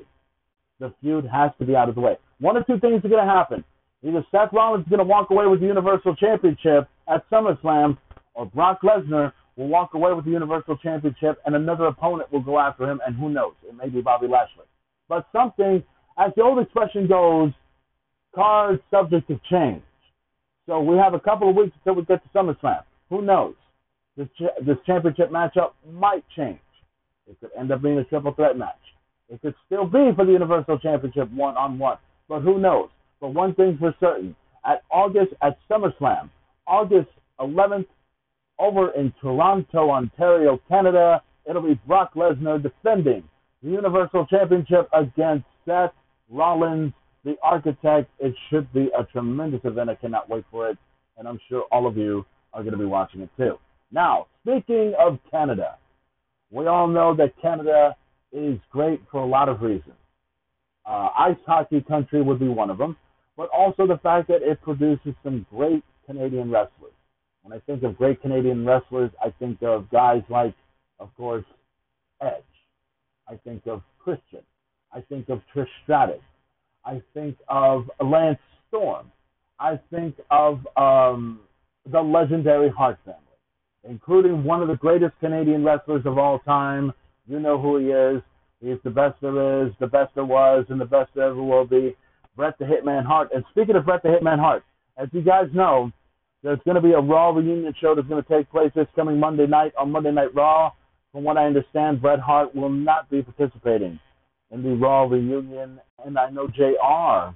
The 0.79 0.93
feud 1.01 1.25
has 1.25 1.51
to 1.59 1.65
be 1.65 1.75
out 1.75 1.89
of 1.89 1.95
the 1.95 2.01
way. 2.01 2.17
One 2.39 2.55
or 2.55 2.63
two 2.63 2.79
things 2.79 3.03
are 3.03 3.09
going 3.09 3.25
to 3.25 3.31
happen. 3.31 3.63
Either 4.03 4.23
Seth 4.31 4.53
Rollins 4.53 4.85
is 4.85 4.89
going 4.89 4.99
to 4.99 5.05
walk 5.05 5.31
away 5.31 5.47
with 5.47 5.61
the 5.61 5.65
Universal 5.65 6.15
Championship 6.17 6.87
at 7.07 7.27
SummerSlam, 7.31 7.97
or 8.35 8.45
Brock 8.45 8.81
Lesnar 8.83 9.33
will 9.55 9.67
walk 9.67 9.95
away 9.95 10.13
with 10.13 10.25
the 10.25 10.31
Universal 10.31 10.77
Championship, 10.77 11.39
and 11.45 11.55
another 11.55 11.85
opponent 11.85 12.31
will 12.31 12.41
go 12.41 12.59
after 12.59 12.89
him, 12.89 13.01
and 13.05 13.15
who 13.15 13.29
knows? 13.29 13.53
It 13.67 13.75
may 13.75 13.89
be 13.89 14.01
Bobby 14.01 14.27
Lashley. 14.27 14.65
But 15.09 15.27
something, 15.31 15.83
as 16.17 16.31
the 16.35 16.41
old 16.41 16.59
expression 16.59 17.07
goes, 17.07 17.51
cards 18.33 18.81
subject 18.91 19.27
to 19.27 19.39
change. 19.49 19.83
So 20.65 20.79
we 20.79 20.97
have 20.97 21.13
a 21.13 21.19
couple 21.19 21.49
of 21.49 21.55
weeks 21.55 21.75
until 21.77 21.95
we 22.01 22.05
get 22.05 22.23
to 22.23 22.29
SummerSlam. 22.29 22.83
Who 23.09 23.21
knows? 23.21 23.55
this 24.17 24.27
this 24.65 24.77
championship 24.85 25.29
matchup 25.29 25.71
might 25.91 26.23
change. 26.35 26.59
It 27.27 27.37
could 27.39 27.49
end 27.57 27.71
up 27.71 27.81
being 27.81 27.97
a 27.97 28.03
triple 28.05 28.33
threat 28.33 28.57
match. 28.57 28.79
It 29.29 29.41
could 29.41 29.55
still 29.65 29.85
be 29.85 30.11
for 30.15 30.25
the 30.25 30.31
Universal 30.31 30.79
Championship 30.79 31.31
one 31.31 31.57
on 31.57 31.79
one, 31.79 31.97
but 32.29 32.41
who 32.41 32.59
knows? 32.59 32.89
But 33.19 33.33
one 33.33 33.55
thing's 33.55 33.79
for 33.79 33.93
certain: 33.99 34.35
at 34.63 34.83
August 34.91 35.33
at 35.41 35.57
SummerSlam, 35.69 36.29
August 36.67 37.09
11th, 37.39 37.87
over 38.59 38.91
in 38.91 39.13
Toronto, 39.21 39.89
Ontario, 39.89 40.59
Canada, 40.69 41.21
it'll 41.49 41.61
be 41.61 41.79
Brock 41.87 42.13
Lesnar 42.13 42.61
defending 42.61 43.23
the 43.63 43.71
Universal 43.71 44.27
Championship 44.27 44.87
against 44.93 45.45
Seth 45.65 45.91
Rollins, 46.29 46.93
the 47.23 47.35
Architect. 47.43 48.09
It 48.19 48.33
should 48.49 48.71
be 48.73 48.89
a 48.97 49.03
tremendous 49.03 49.61
event. 49.63 49.89
I 49.89 49.95
cannot 49.95 50.29
wait 50.29 50.45
for 50.51 50.69
it, 50.69 50.77
and 51.17 51.27
I'm 51.27 51.39
sure 51.49 51.63
all 51.71 51.87
of 51.87 51.97
you 51.97 52.25
are 52.53 52.61
going 52.61 52.73
to 52.73 52.79
be 52.79 52.85
watching 52.85 53.21
it 53.21 53.29
too. 53.37 53.57
Now, 53.91 54.27
speaking 54.41 54.93
of 54.99 55.19
Canada, 55.29 55.77
we 56.51 56.67
all 56.67 56.87
know 56.87 57.15
that 57.15 57.33
Canada 57.41 57.95
is 58.31 58.59
great 58.71 59.01
for 59.11 59.21
a 59.21 59.25
lot 59.25 59.49
of 59.49 59.61
reasons. 59.61 59.95
Uh, 60.85 61.09
ice 61.17 61.37
hockey 61.45 61.81
country 61.81 62.21
would 62.21 62.39
be 62.39 62.47
one 62.47 62.69
of 62.69 62.77
them, 62.77 62.95
but 63.37 63.49
also 63.49 63.87
the 63.87 63.97
fact 63.97 64.27
that 64.27 64.41
it 64.41 64.61
produces 64.61 65.13
some 65.23 65.45
great 65.49 65.83
Canadian 66.05 66.51
wrestlers. 66.51 66.93
When 67.41 67.53
I 67.53 67.61
think 67.65 67.83
of 67.83 67.97
great 67.97 68.21
Canadian 68.21 68.65
wrestlers, 68.65 69.11
I 69.23 69.31
think 69.39 69.61
of 69.61 69.89
guys 69.89 70.21
like, 70.29 70.53
of 70.99 71.15
course, 71.15 71.45
Edge. 72.21 72.31
I 73.27 73.35
think 73.43 73.65
of 73.67 73.81
Christian. 73.99 74.41
I 74.95 75.01
think 75.01 75.27
of 75.27 75.41
Trish 75.53 75.67
Stratus. 75.83 76.21
I 76.85 77.01
think 77.13 77.35
of 77.49 77.89
Lance 78.01 78.39
Storm. 78.69 79.11
I 79.59 79.77
think 79.91 80.15
of 80.31 80.65
um, 80.77 81.41
the 81.91 81.99
legendary 81.99 82.69
Hart 82.69 82.97
family, 83.03 83.19
including 83.83 84.45
one 84.45 84.61
of 84.61 84.69
the 84.69 84.77
greatest 84.77 85.13
Canadian 85.19 85.65
wrestlers 85.65 86.05
of 86.05 86.17
all 86.17 86.39
time. 86.39 86.93
You 87.27 87.39
know 87.39 87.59
who 87.61 87.77
he 87.77 87.87
is. 87.87 88.21
He's 88.61 88.77
the 88.85 88.89
best 88.89 89.19
there 89.21 89.65
is, 89.65 89.73
the 89.81 89.87
best 89.87 90.15
there 90.15 90.25
was, 90.25 90.65
and 90.69 90.79
the 90.79 90.85
best 90.85 91.11
there 91.13 91.25
ever 91.25 91.43
will 91.43 91.65
be. 91.65 91.95
Bret 92.37 92.57
the 92.57 92.65
Hitman 92.65 93.05
Hart. 93.05 93.29
And 93.33 93.43
speaking 93.51 93.75
of 93.75 93.85
Bret 93.85 94.01
the 94.01 94.09
Hitman 94.09 94.39
Hart, 94.39 94.63
as 94.97 95.09
you 95.11 95.21
guys 95.21 95.47
know, 95.53 95.91
there's 96.41 96.59
going 96.63 96.75
to 96.75 96.81
be 96.81 96.93
a 96.93 96.99
Raw 96.99 97.31
reunion 97.31 97.73
show 97.81 97.95
that's 97.95 98.07
going 98.07 98.23
to 98.23 98.29
take 98.29 98.49
place 98.49 98.71
this 98.75 98.87
coming 98.95 99.19
Monday 99.19 99.47
night 99.47 99.73
on 99.77 99.91
Monday 99.91 100.11
Night 100.11 100.33
Raw. 100.33 100.71
From 101.11 101.23
what 101.23 101.37
I 101.37 101.45
understand, 101.45 102.01
Bret 102.01 102.19
Hart 102.19 102.55
will 102.55 102.69
not 102.69 103.09
be 103.09 103.21
participating 103.21 103.99
in 104.51 104.63
the 104.63 104.75
Raw 104.75 105.03
reunion, 105.03 105.79
and 106.05 106.17
I 106.17 106.29
know 106.29 106.47
JR 106.47 107.35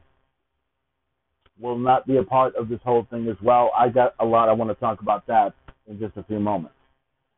will 1.59 1.77
not 1.77 2.07
be 2.07 2.17
a 2.17 2.23
part 2.23 2.55
of 2.55 2.69
this 2.69 2.79
whole 2.83 3.05
thing 3.09 3.27
as 3.27 3.35
well. 3.43 3.71
I 3.77 3.89
got 3.89 4.15
a 4.19 4.25
lot 4.25 4.49
I 4.49 4.53
want 4.53 4.71
to 4.71 4.75
talk 4.75 5.01
about 5.01 5.27
that 5.27 5.53
in 5.87 5.99
just 5.99 6.15
a 6.17 6.23
few 6.23 6.39
moments. 6.39 6.75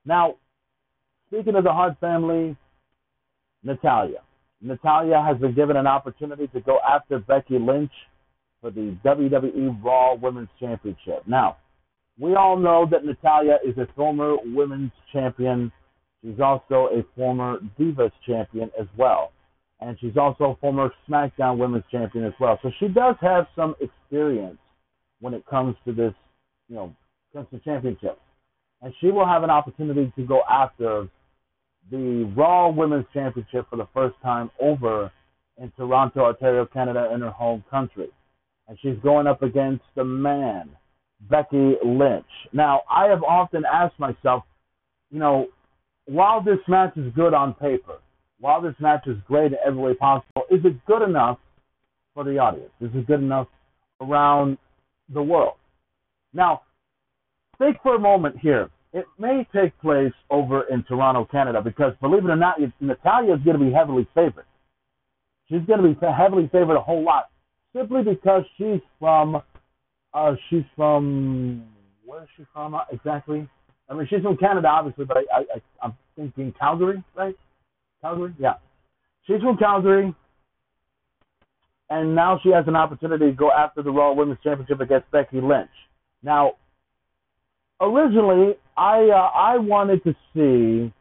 Now, 0.05 0.35
speaking 1.27 1.55
of 1.55 1.63
the 1.63 1.71
Hart 1.71 1.99
family, 1.99 2.55
Natalya. 3.63 4.19
Natalya 4.61 5.23
has 5.25 5.37
been 5.37 5.55
given 5.55 5.75
an 5.75 5.87
opportunity 5.87 6.47
to 6.47 6.61
go 6.61 6.79
after 6.87 7.19
Becky 7.19 7.57
Lynch 7.57 7.91
for 8.59 8.69
the 8.69 8.95
WWE 9.03 9.83
Raw 9.83 10.15
Women's 10.15 10.49
Championship. 10.59 11.23
Now, 11.25 11.57
we 12.19 12.35
all 12.35 12.57
know 12.57 12.87
that 12.91 13.03
Natalya 13.03 13.57
is 13.65 13.77
a 13.77 13.87
former 13.95 14.35
women's 14.45 14.91
champion. 15.11 15.71
She's 16.23 16.39
also 16.39 16.89
a 16.93 17.03
former 17.15 17.57
Divas 17.79 18.11
champion 18.27 18.69
as 18.79 18.85
well 18.97 19.31
and 19.81 19.97
she's 20.00 20.15
also 20.15 20.51
a 20.51 20.55
former 20.57 20.91
SmackDown 21.09 21.57
Women's 21.57 21.83
Champion 21.91 22.25
as 22.25 22.33
well. 22.39 22.59
So 22.61 22.71
she 22.79 22.88
does 22.88 23.15
have 23.21 23.47
some 23.55 23.75
experience 23.81 24.59
when 25.19 25.33
it 25.33 25.45
comes 25.47 25.75
to 25.85 25.93
this, 25.93 26.13
you 26.69 26.75
know, 26.75 26.95
comes 27.33 27.47
to 27.51 27.59
championships. 27.59 28.19
And 28.81 28.93
she 29.01 29.07
will 29.07 29.25
have 29.25 29.43
an 29.43 29.50
opportunity 29.50 30.11
to 30.15 30.25
go 30.25 30.41
after 30.50 31.07
the 31.89 32.31
Raw 32.35 32.69
Women's 32.69 33.05
Championship 33.13 33.67
for 33.69 33.75
the 33.75 33.88
first 33.93 34.15
time 34.21 34.51
over 34.59 35.11
in 35.57 35.71
Toronto, 35.77 36.25
Ontario, 36.25 36.65
Canada, 36.65 37.11
in 37.13 37.21
her 37.21 37.29
home 37.29 37.63
country. 37.69 38.09
And 38.67 38.77
she's 38.81 38.97
going 39.03 39.27
up 39.27 39.41
against 39.41 39.83
the 39.95 40.03
man, 40.03 40.69
Becky 41.29 41.75
Lynch. 41.83 42.25
Now, 42.53 42.81
I 42.89 43.05
have 43.05 43.23
often 43.23 43.63
asked 43.71 44.00
myself, 44.00 44.43
you 45.09 45.19
know, 45.19 45.47
while 46.05 46.41
this 46.41 46.59
match 46.67 46.95
is 46.97 47.13
good 47.13 47.33
on 47.33 47.53
paper, 47.53 47.97
while 48.41 48.62
this 48.62 48.75
match 48.79 49.07
is 49.07 49.15
great 49.27 49.53
in 49.53 49.57
every 49.65 49.81
way 49.81 49.93
possible, 49.93 50.43
is 50.51 50.60
it 50.65 50.86
good 50.86 51.03
enough 51.03 51.38
for 52.13 52.25
the 52.25 52.38
audience? 52.38 52.71
Is 52.81 52.89
it 52.93 53.07
good 53.07 53.21
enough 53.21 53.48
around 54.01 54.57
the 55.13 55.21
world? 55.21 55.55
Now, 56.33 56.62
think 57.62 57.77
for 57.83 57.95
a 57.95 58.00
moment 58.00 58.38
here. 58.39 58.69
It 58.93 59.05
may 59.17 59.48
take 59.55 59.79
place 59.79 60.12
over 60.29 60.63
in 60.63 60.83
Toronto, 60.83 61.25
Canada, 61.31 61.62
because 61.62 61.93
believe 62.01 62.25
it 62.25 62.29
or 62.29 62.36
not, 62.36 62.57
Natalya 62.81 63.36
is 63.36 63.41
going 63.43 63.57
to 63.57 63.65
be 63.65 63.71
heavily 63.71 64.05
favored. 64.13 64.45
She's 65.48 65.62
going 65.65 65.81
to 65.81 65.88
be 65.88 66.05
heavily 66.05 66.50
favored 66.51 66.75
a 66.75 66.81
whole 66.81 67.03
lot, 67.03 67.29
simply 67.74 68.03
because 68.03 68.43
she's 68.57 68.81
from, 69.00 69.41
uh, 70.13 70.33
she's 70.50 70.63
from, 70.75 71.63
where 72.03 72.24
is 72.24 72.29
she 72.36 72.43
from 72.51 72.75
exactly? 72.91 73.48
I 73.89 73.93
mean, 73.93 74.07
she's 74.10 74.21
from 74.24 74.36
Canada, 74.36 74.67
obviously, 74.67 75.05
but 75.05 75.17
I, 75.17 75.39
I, 75.39 75.62
I'm 75.81 75.93
thinking 76.17 76.53
Calgary, 76.60 77.01
right? 77.15 77.36
Calgary? 78.01 78.34
Yeah. 78.39 78.53
She's 79.27 79.41
from 79.41 79.58
Calgary, 79.58 80.13
and 81.89 82.15
now 82.15 82.39
she 82.41 82.50
has 82.50 82.65
an 82.67 82.75
opportunity 82.75 83.27
to 83.27 83.31
go 83.31 83.51
after 83.51 83.84
the 83.84 83.91
Raw 83.91 84.13
Women's 84.13 84.39
Championship 84.43 84.79
against 84.81 85.12
Becky 85.12 85.39
Lynch. 85.39 85.70
Now, 86.24 86.53
originally, 87.79 88.55
I 88.75 89.10
uh, 89.10 89.29
I 89.38 89.58
wanted 89.58 90.03
to 90.05 90.13
see, 90.34 90.91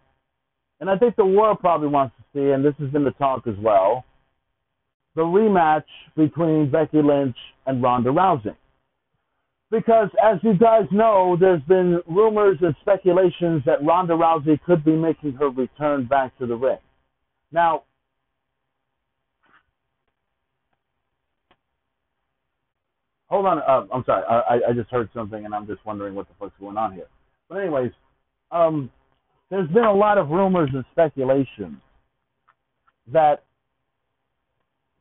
and 0.81 0.91
I 0.91 0.99
think 0.99 1.17
the 1.17 1.25
world 1.25 1.61
probably 1.61 1.89
wants 1.89 2.15
to 2.19 2.25
see, 2.35 2.53
and 2.53 2.65
this 2.65 2.75
has 2.79 2.91
been 2.91 3.05
the 3.05 3.13
talk 3.13 3.47
as 3.47 3.57
well, 3.59 4.05
the 5.15 5.23
rematch 5.23 5.85
between 6.17 6.71
Becky 6.71 7.01
Lynch 7.03 7.37
and 7.67 7.83
Ronda 7.83 8.11
Rousey. 8.11 8.57
Because 9.71 10.09
as 10.23 10.39
you 10.43 10.55
guys 10.55 10.87
know, 10.91 11.37
there's 11.39 11.63
been 11.63 12.01
rumors 12.09 12.59
and 12.61 12.75
speculations 12.81 13.63
that 13.65 13.85
Ronda 13.85 14.15
Rousey 14.15 14.61
could 14.63 14.85
be 14.85 14.97
making 14.97 15.35
her 15.35 15.49
return 15.49 16.07
back 16.07 16.37
to 16.39 16.47
the 16.47 16.57
ring. 16.57 16.79
Now, 17.53 17.85
hold 23.29 23.47
on. 23.47 23.59
Uh, 23.59 23.87
I'm 23.93 24.05
sorry. 24.05 24.25
I, 24.25 24.71
I 24.71 24.73
just 24.73 24.91
heard 24.91 25.09
something, 25.15 25.45
and 25.45 25.55
I'm 25.55 25.67
just 25.67 25.85
wondering 25.85 26.15
what 26.15 26.29
the 26.29 26.35
fuck's 26.39 26.55
going 26.61 26.77
on 26.77 26.93
here. 26.93 27.07
But 27.49 27.57
anyways, 27.57 27.93
um, 28.51 28.91
there's 29.51 29.69
been 29.71 29.85
a 29.85 29.93
lot 29.93 30.19
of 30.19 30.31
rumors 30.31 30.71
and 30.73 30.85
speculation 30.93 31.81
that 33.13 33.45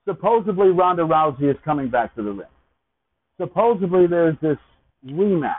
supposedly 0.05 0.69
Ronda 0.69 1.03
Rousey 1.03 1.51
is 1.51 1.57
coming 1.63 1.89
back 1.89 2.15
to 2.15 2.23
the 2.23 2.31
ring. 2.31 2.47
Supposedly 3.39 4.07
there's 4.07 4.35
this 4.41 4.57
rematch 5.05 5.53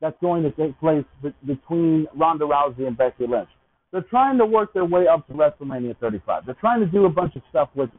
that's 0.00 0.16
going 0.20 0.42
to 0.42 0.50
take 0.50 0.78
place 0.80 1.04
between 1.46 2.06
Ronda 2.14 2.44
Rousey 2.44 2.86
and 2.88 2.96
Becky 2.96 3.26
Lynch. 3.26 3.48
They're 3.92 4.02
trying 4.02 4.38
to 4.38 4.46
work 4.46 4.72
their 4.72 4.86
way 4.86 5.06
up 5.06 5.26
to 5.28 5.34
WrestleMania 5.34 5.98
35. 5.98 6.46
They're 6.46 6.54
trying 6.54 6.80
to 6.80 6.86
do 6.86 7.04
a 7.04 7.10
bunch 7.10 7.36
of 7.36 7.42
stuff 7.50 7.68
with 7.74 7.90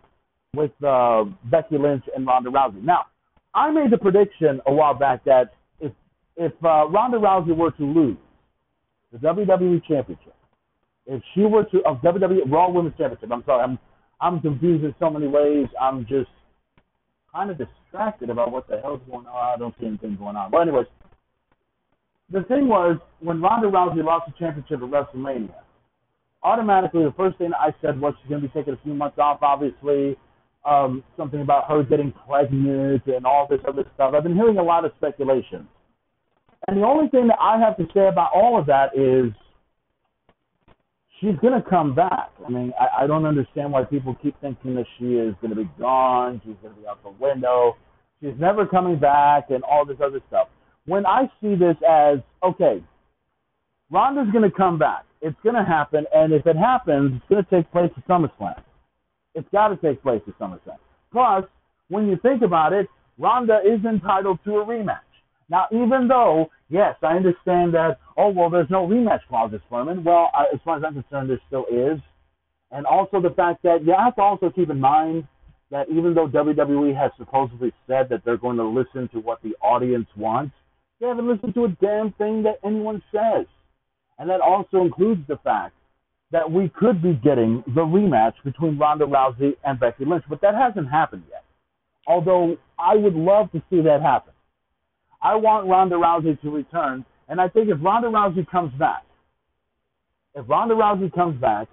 with 0.56 0.72
uh, 0.84 1.26
Becky 1.46 1.78
Lynch 1.78 2.04
and 2.16 2.28
Ronda 2.28 2.50
Rousey. 2.50 2.84
Now, 2.84 3.06
I 3.56 3.72
made 3.72 3.92
the 3.92 3.98
prediction 3.98 4.62
a 4.68 4.74
while 4.74 4.94
back 4.94 5.24
that 5.26 5.54
if 5.80 5.92
if 6.36 6.52
uh, 6.64 6.88
Ronda 6.88 7.18
Rousey 7.18 7.56
were 7.56 7.72
to 7.72 7.84
lose 7.84 8.18
the 9.12 9.20
WWE 9.20 9.84
Championship, 9.88 10.36
if 11.06 11.22
she 11.34 11.42
were 11.42 11.64
to 11.66 11.82
of 11.86 11.98
WWE 12.02 12.52
Raw 12.52 12.70
Women's 12.72 12.98
Championship, 12.98 13.32
I'm 13.32 13.44
sorry, 13.46 13.64
I'm 13.64 13.78
I'm 14.20 14.42
confused 14.42 14.84
in 14.84 14.96
so 15.00 15.10
many 15.10 15.28
ways. 15.28 15.68
I'm 15.80 16.06
just 16.08 16.30
kind 17.34 17.52
of 17.52 17.58
distracted 17.58 18.30
about 18.30 18.52
what 18.52 18.68
the 18.68 18.80
hell's 18.82 19.02
going 19.10 19.26
on. 19.28 19.54
I 19.56 19.58
don't 19.58 19.76
see 19.80 19.88
anything 19.88 20.16
going 20.18 20.36
on. 20.36 20.50
But 20.50 20.62
anyways, 20.62 20.88
the 22.32 22.44
thing 22.44 22.68
was 22.68 22.98
when 23.20 23.42
Ronda 23.42 23.68
Rousey 23.68 24.04
lost 24.04 24.28
the 24.28 24.34
championship 24.40 24.82
at 24.82 24.90
WrestleMania, 24.90 25.54
automatically 26.44 27.04
the 27.04 27.14
first 27.16 27.38
thing 27.38 27.52
I 27.58 27.74
said 27.82 28.00
was 28.00 28.14
she's 28.22 28.30
going 28.30 28.42
to 28.42 28.48
be 28.48 28.54
taking 28.54 28.74
a 28.74 28.80
few 28.84 28.94
months 28.94 29.18
off, 29.20 29.40
obviously. 29.42 30.18
Um, 30.66 31.04
something 31.18 31.42
about 31.42 31.68
her 31.68 31.84
getting 31.84 32.14
pregnant 32.26 33.06
and 33.06 33.26
all 33.26 33.48
this 33.50 33.60
other 33.68 33.84
stuff. 33.96 34.14
I've 34.16 34.24
been 34.24 34.36
hearing 34.36 34.58
a 34.58 34.64
lot 34.64 34.86
of 34.86 34.92
speculation. 34.98 35.68
And 36.68 36.78
the 36.78 36.86
only 36.86 37.10
thing 37.10 37.28
that 37.28 37.38
I 37.42 37.60
have 37.60 37.76
to 37.78 37.86
say 37.94 38.08
about 38.08 38.32
all 38.34 38.58
of 38.58 38.66
that 38.68 38.98
is 38.98 39.34
she's 41.20 41.36
going 41.42 41.54
to 41.62 41.70
come 41.70 41.94
back. 41.94 42.32
I 42.46 42.50
mean, 42.50 42.72
I, 42.80 43.04
I 43.04 43.08
don't 43.08 43.26
understand 43.26 43.72
why 43.72 43.84
people 43.84 44.16
keep 44.22 44.40
thinking 44.40 44.76
that 44.76 44.86
she 44.98 45.16
is 45.16 45.36
going 45.42 45.54
to 45.54 45.62
be 45.62 45.70
gone, 45.80 46.42
she's 46.46 46.56
going 46.62 46.74
to 46.76 46.80
be 46.80 46.88
out 46.88 47.04
the 47.04 47.10
window, 47.10 47.76
she's 48.22 48.34
never 48.40 48.66
coming 48.66 49.00
back, 49.00 49.50
and 49.50 49.64
all 49.64 49.86
this 49.86 49.98
other 50.04 50.22
stuff. 50.28 50.48
When 50.86 51.06
I 51.06 51.32
see 51.42 51.56
this 51.56 51.76
as, 51.88 52.20
okay, 52.44 52.84
Ronda's 53.90 54.32
going 54.32 54.50
to 54.50 54.56
come 54.56 54.78
back. 54.80 55.06
It's 55.24 55.38
going 55.42 55.56
to 55.56 55.64
happen, 55.64 56.06
and 56.14 56.34
if 56.34 56.46
it 56.46 56.58
happens, 56.58 57.14
it's 57.16 57.30
going 57.30 57.44
to 57.44 57.50
take 57.50 57.72
place 57.72 57.90
at 57.96 58.08
SummerSlam. 58.08 58.62
It's 59.36 59.48
got 59.54 59.70
to 59.70 59.78
take 59.78 60.04
place 60.04 60.22
at 60.28 60.38
SummerSlam. 60.38 60.78
Plus, 61.14 61.46
when 61.88 62.08
you 62.08 62.18
think 62.22 62.42
about 62.42 62.74
it, 62.74 62.88
Ronda 63.18 63.60
is 63.66 63.84
entitled 63.86 64.40
to 64.44 64.58
a 64.58 64.66
rematch. 64.66 65.00
Now, 65.50 65.68
even 65.72 66.10
though, 66.10 66.50
yes, 66.70 66.96
I 67.02 67.16
understand 67.16 67.74
that, 67.74 68.00
oh, 68.18 68.30
well, 68.30 68.50
there's 68.50 68.70
no 68.70 68.86
rematch 68.86 69.22
clause, 69.30 69.52
Furman. 69.70 70.04
Well, 70.04 70.30
I, 70.34 70.46
as 70.54 70.60
far 70.66 70.78
as 70.78 70.84
I'm 70.86 70.94
concerned, 70.94 71.30
there 71.30 71.40
still 71.48 71.66
is. 71.72 72.00
And 72.72 72.86
also 72.86 73.22
the 73.22 73.30
fact 73.30 73.64
that 73.64 73.86
you 73.86 73.96
have 73.98 74.16
to 74.16 74.22
also 74.22 74.50
keep 74.50 74.70
in 74.70 74.80
mind 74.80 75.28
that 75.72 75.88
even 75.90 76.14
though 76.14 76.28
WWE 76.28 76.96
has 77.00 77.12
supposedly 77.18 77.72
said 77.88 78.10
that 78.10 78.26
they're 78.26 78.38
going 78.38 78.58
to 78.58 78.66
listen 78.66 79.08
to 79.14 79.20
what 79.20 79.42
the 79.42 79.56
audience 79.62 80.08
wants, 80.18 80.54
they 81.00 81.08
haven't 81.08 81.28
listened 81.28 81.54
to 81.54 81.66
a 81.66 81.70
damn 81.82 82.12
thing 82.14 82.44
that 82.44 82.60
anyone 82.64 83.02
says. 83.12 83.46
And 84.20 84.30
that 84.30 84.42
also 84.42 84.82
includes 84.82 85.22
the 85.28 85.38
fact 85.44 85.74
that 86.32 86.52
we 86.52 86.70
could 86.70 87.02
be 87.02 87.14
getting 87.24 87.64
the 87.68 87.82
rematch 87.82 88.34
between 88.44 88.78
Ronda 88.78 89.06
Rousey 89.06 89.54
and 89.64 89.80
Becky 89.80 90.06
Lynch, 90.06 90.24
but 90.28 90.42
that 90.42 90.56
hasn't 90.56 90.90
happened 90.90 91.24
yet. 91.30 91.44
Although 92.08 92.58
I 92.78 92.96
would 92.96 93.14
love 93.14 93.52
to 93.52 93.62
see 93.70 93.82
that 93.82 94.02
happen. 94.02 94.34
I 95.22 95.36
want 95.36 95.68
Ronda 95.68 95.96
Rousey 95.96 96.40
to 96.42 96.50
return, 96.50 97.06
and 97.30 97.40
I 97.40 97.48
think 97.48 97.70
if 97.70 97.78
Ronda 97.82 98.10
Rousey 98.10 98.50
comes 98.50 98.74
back, 98.78 99.04
if 100.36 100.50
Ronda 100.50 100.76
Rousey 100.76 101.14
comes 101.14 101.40
back, 101.40 101.68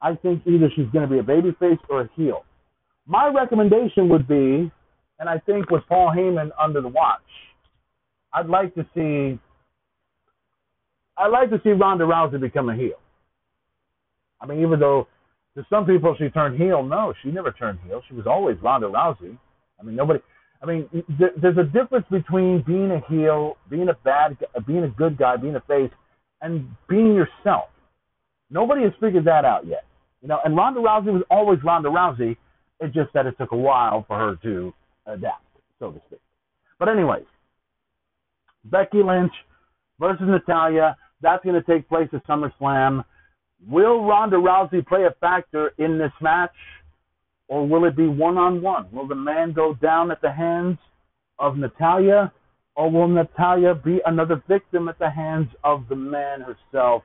I 0.00 0.14
think 0.14 0.42
either 0.46 0.70
she's 0.74 0.86
going 0.92 1.08
to 1.08 1.12
be 1.12 1.18
a 1.18 1.22
babyface 1.22 1.78
or 1.90 2.02
a 2.02 2.10
heel. 2.14 2.44
My 3.06 3.28
recommendation 3.28 4.08
would 4.08 4.28
be, 4.28 4.70
and 5.18 5.28
I 5.28 5.38
think 5.38 5.70
with 5.70 5.82
Paul 5.88 6.12
Heyman 6.16 6.50
under 6.60 6.80
the 6.80 6.88
watch, 6.88 7.20
I'd 8.32 8.48
like 8.48 8.74
to 8.74 8.86
see 8.94 9.38
I 11.18 11.28
like 11.28 11.50
to 11.50 11.60
see 11.64 11.70
Ronda 11.70 12.04
Rousey 12.04 12.40
become 12.40 12.68
a 12.68 12.76
heel. 12.76 13.00
I 14.40 14.46
mean, 14.46 14.60
even 14.60 14.78
though 14.78 15.08
to 15.56 15.64
some 15.70 15.86
people 15.86 16.14
she 16.18 16.28
turned 16.28 16.60
heel, 16.60 16.82
no, 16.82 17.14
she 17.22 17.30
never 17.30 17.52
turned 17.52 17.78
heel. 17.86 18.02
She 18.08 18.14
was 18.14 18.26
always 18.26 18.56
Ronda 18.62 18.88
Rousey. 18.88 19.36
I 19.80 19.82
mean, 19.82 19.96
nobody. 19.96 20.20
I 20.62 20.66
mean, 20.66 20.88
th- 21.18 21.32
there's 21.40 21.58
a 21.58 21.64
difference 21.64 22.06
between 22.10 22.62
being 22.66 22.90
a 22.90 23.00
heel, 23.08 23.56
being 23.70 23.88
a 23.88 23.94
bad, 24.04 24.36
being 24.66 24.84
a 24.84 24.88
good 24.88 25.16
guy, 25.18 25.36
being 25.36 25.56
a 25.56 25.60
face, 25.62 25.90
and 26.40 26.68
being 26.88 27.14
yourself. 27.14 27.68
Nobody 28.50 28.82
has 28.82 28.92
figured 29.00 29.24
that 29.24 29.44
out 29.44 29.66
yet. 29.66 29.84
You 30.22 30.28
know, 30.28 30.38
and 30.44 30.56
Ronda 30.56 30.80
Rousey 30.80 31.12
was 31.12 31.22
always 31.30 31.58
Ronda 31.62 31.88
Rousey. 31.88 32.36
It's 32.80 32.94
just 32.94 33.12
that 33.14 33.26
it 33.26 33.36
took 33.38 33.52
a 33.52 33.56
while 33.56 34.04
for 34.06 34.18
her 34.18 34.36
to 34.42 34.72
adapt, 35.06 35.44
so 35.78 35.90
to 35.92 36.00
speak. 36.06 36.20
But 36.78 36.88
anyways, 36.88 37.24
Becky 38.64 39.02
Lynch 39.02 39.32
versus 39.98 40.26
Natalya. 40.26 40.96
That's 41.22 41.44
going 41.44 41.60
to 41.60 41.62
take 41.62 41.88
place 41.88 42.08
at 42.12 42.26
SummerSlam. 42.26 43.04
Will 43.66 44.04
Ronda 44.04 44.36
Rousey 44.36 44.86
play 44.86 45.04
a 45.04 45.14
factor 45.20 45.72
in 45.78 45.98
this 45.98 46.12
match, 46.20 46.54
or 47.48 47.66
will 47.66 47.84
it 47.84 47.96
be 47.96 48.06
one 48.06 48.36
on 48.36 48.60
one? 48.60 48.86
Will 48.92 49.08
the 49.08 49.14
man 49.14 49.52
go 49.52 49.74
down 49.74 50.10
at 50.10 50.20
the 50.20 50.30
hands 50.30 50.78
of 51.38 51.56
Natalya, 51.56 52.32
or 52.74 52.90
will 52.90 53.08
Natalya 53.08 53.74
be 53.74 54.00
another 54.04 54.42
victim 54.46 54.88
at 54.88 54.98
the 54.98 55.10
hands 55.10 55.48
of 55.64 55.88
the 55.88 55.96
man 55.96 56.42
herself? 56.42 57.02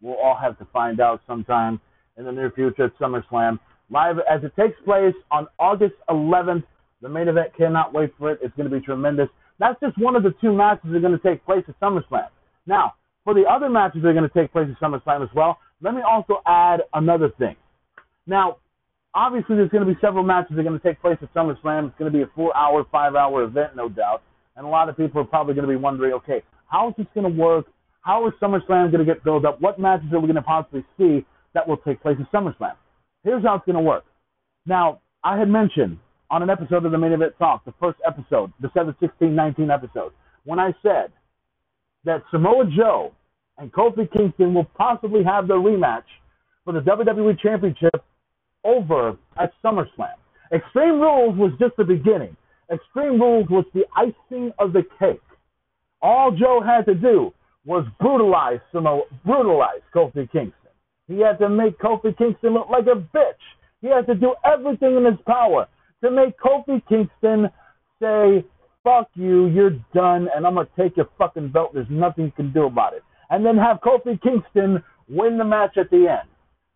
We'll 0.00 0.16
all 0.16 0.36
have 0.36 0.58
to 0.58 0.66
find 0.72 1.00
out 1.00 1.20
sometime 1.26 1.80
in 2.16 2.24
the 2.24 2.32
near 2.32 2.50
future 2.50 2.86
at 2.86 2.98
SummerSlam. 2.98 3.58
Live 3.90 4.16
as 4.28 4.42
it 4.42 4.52
takes 4.56 4.80
place 4.84 5.14
on 5.30 5.46
August 5.58 5.94
11th. 6.10 6.64
The 7.00 7.08
main 7.08 7.28
event 7.28 7.54
cannot 7.56 7.92
wait 7.92 8.12
for 8.18 8.32
it. 8.32 8.40
It's 8.42 8.54
going 8.56 8.68
to 8.68 8.76
be 8.76 8.84
tremendous. 8.84 9.28
That's 9.58 9.78
just 9.80 9.96
one 9.98 10.16
of 10.16 10.22
the 10.24 10.34
two 10.40 10.52
matches 10.52 10.90
that 10.90 10.96
are 10.96 11.00
going 11.00 11.18
to 11.18 11.28
take 11.28 11.44
place 11.44 11.64
at 11.68 11.78
SummerSlam. 11.78 12.28
Now, 12.66 12.94
for 13.24 13.34
the 13.34 13.44
other 13.48 13.68
matches 13.68 14.02
that 14.02 14.08
are 14.08 14.14
going 14.14 14.28
to 14.28 14.34
take 14.38 14.52
place 14.52 14.68
at 14.70 14.80
SummerSlam 14.80 15.22
as 15.22 15.28
well, 15.34 15.58
let 15.80 15.94
me 15.94 16.00
also 16.02 16.42
add 16.46 16.82
another 16.94 17.30
thing. 17.38 17.56
Now, 18.26 18.58
obviously, 19.14 19.56
there's 19.56 19.70
going 19.70 19.86
to 19.86 19.92
be 19.92 19.98
several 20.00 20.24
matches 20.24 20.50
that 20.54 20.60
are 20.60 20.64
going 20.64 20.78
to 20.78 20.84
take 20.84 21.00
place 21.00 21.18
at 21.22 21.32
SummerSlam. 21.34 21.88
It's 21.88 21.98
going 21.98 22.10
to 22.12 22.16
be 22.16 22.22
a 22.22 22.30
four-hour, 22.34 22.86
five-hour 22.90 23.42
event, 23.42 23.76
no 23.76 23.88
doubt. 23.88 24.22
And 24.56 24.66
a 24.66 24.68
lot 24.68 24.88
of 24.88 24.96
people 24.96 25.20
are 25.20 25.24
probably 25.24 25.54
going 25.54 25.66
to 25.66 25.72
be 25.72 25.76
wondering, 25.76 26.12
okay, 26.14 26.42
how 26.66 26.88
is 26.88 26.94
this 26.96 27.06
going 27.14 27.30
to 27.30 27.40
work? 27.40 27.66
How 28.02 28.26
is 28.26 28.34
SummerSlam 28.40 28.90
going 28.90 29.04
to 29.04 29.04
get 29.04 29.24
built 29.24 29.44
up? 29.44 29.60
What 29.60 29.78
matches 29.78 30.12
are 30.12 30.18
we 30.18 30.26
going 30.26 30.36
to 30.36 30.42
possibly 30.42 30.84
see 30.98 31.24
that 31.54 31.66
will 31.66 31.76
take 31.78 32.02
place 32.02 32.16
at 32.20 32.30
SummerSlam? 32.32 32.74
Here's 33.24 33.42
how 33.44 33.56
it's 33.56 33.66
going 33.66 33.76
to 33.76 33.82
work. 33.82 34.04
Now, 34.66 35.00
I 35.24 35.38
had 35.38 35.48
mentioned 35.48 35.98
on 36.30 36.42
an 36.42 36.50
episode 36.50 36.84
of 36.84 36.92
the 36.92 36.98
Main 36.98 37.12
Event 37.12 37.34
Talk, 37.38 37.64
the 37.64 37.74
first 37.80 37.98
episode, 38.06 38.52
the 38.60 38.70
7 38.74 38.94
16 38.98 39.34
19 39.34 39.70
episode, 39.70 40.12
when 40.44 40.58
I 40.58 40.72
said 40.82 41.12
that 42.04 42.22
Samoa 42.30 42.64
Joe 42.76 43.12
and 43.58 43.72
Kofi 43.72 44.10
Kingston 44.12 44.54
will 44.54 44.68
possibly 44.76 45.22
have 45.24 45.48
their 45.48 45.58
rematch 45.58 46.04
for 46.64 46.72
the 46.72 46.80
WWE 46.80 47.38
Championship 47.40 48.04
over 48.64 49.16
at 49.38 49.52
SummerSlam. 49.64 50.14
Extreme 50.52 51.00
Rules 51.00 51.36
was 51.36 51.52
just 51.58 51.76
the 51.76 51.84
beginning. 51.84 52.36
Extreme 52.72 53.20
Rules 53.20 53.48
was 53.48 53.64
the 53.74 53.84
icing 53.96 54.52
of 54.58 54.72
the 54.72 54.82
cake. 54.98 55.20
All 56.00 56.30
Joe 56.30 56.60
had 56.64 56.84
to 56.86 56.94
do 56.94 57.32
was 57.64 57.86
brutalize 58.00 58.60
Samoa, 58.72 59.02
brutalize 59.24 59.80
Kofi 59.94 60.30
Kingston. 60.30 60.52
He 61.08 61.20
had 61.20 61.38
to 61.38 61.48
make 61.48 61.78
Kofi 61.78 62.16
Kingston 62.16 62.54
look 62.54 62.68
like 62.70 62.86
a 62.86 62.96
bitch. 62.96 63.42
He 63.80 63.88
had 63.88 64.06
to 64.06 64.14
do 64.14 64.34
everything 64.44 64.96
in 64.96 65.04
his 65.04 65.18
power 65.26 65.68
to 66.02 66.10
make 66.10 66.38
Kofi 66.38 66.82
Kingston 66.88 67.48
say, 68.00 68.44
fuck 68.84 69.08
you, 69.14 69.46
you're 69.48 69.76
done, 69.94 70.28
and 70.34 70.46
I'm 70.46 70.54
going 70.54 70.66
to 70.66 70.82
take 70.82 70.96
your 70.96 71.08
fucking 71.18 71.50
belt. 71.50 71.72
There's 71.74 71.86
nothing 71.90 72.26
you 72.26 72.32
can 72.32 72.52
do 72.52 72.64
about 72.64 72.94
it 72.94 73.02
and 73.32 73.44
then 73.44 73.56
have 73.56 73.78
Kofi 73.80 74.20
Kingston 74.22 74.84
win 75.08 75.38
the 75.38 75.44
match 75.44 75.78
at 75.78 75.90
the 75.90 76.06
end. 76.06 76.28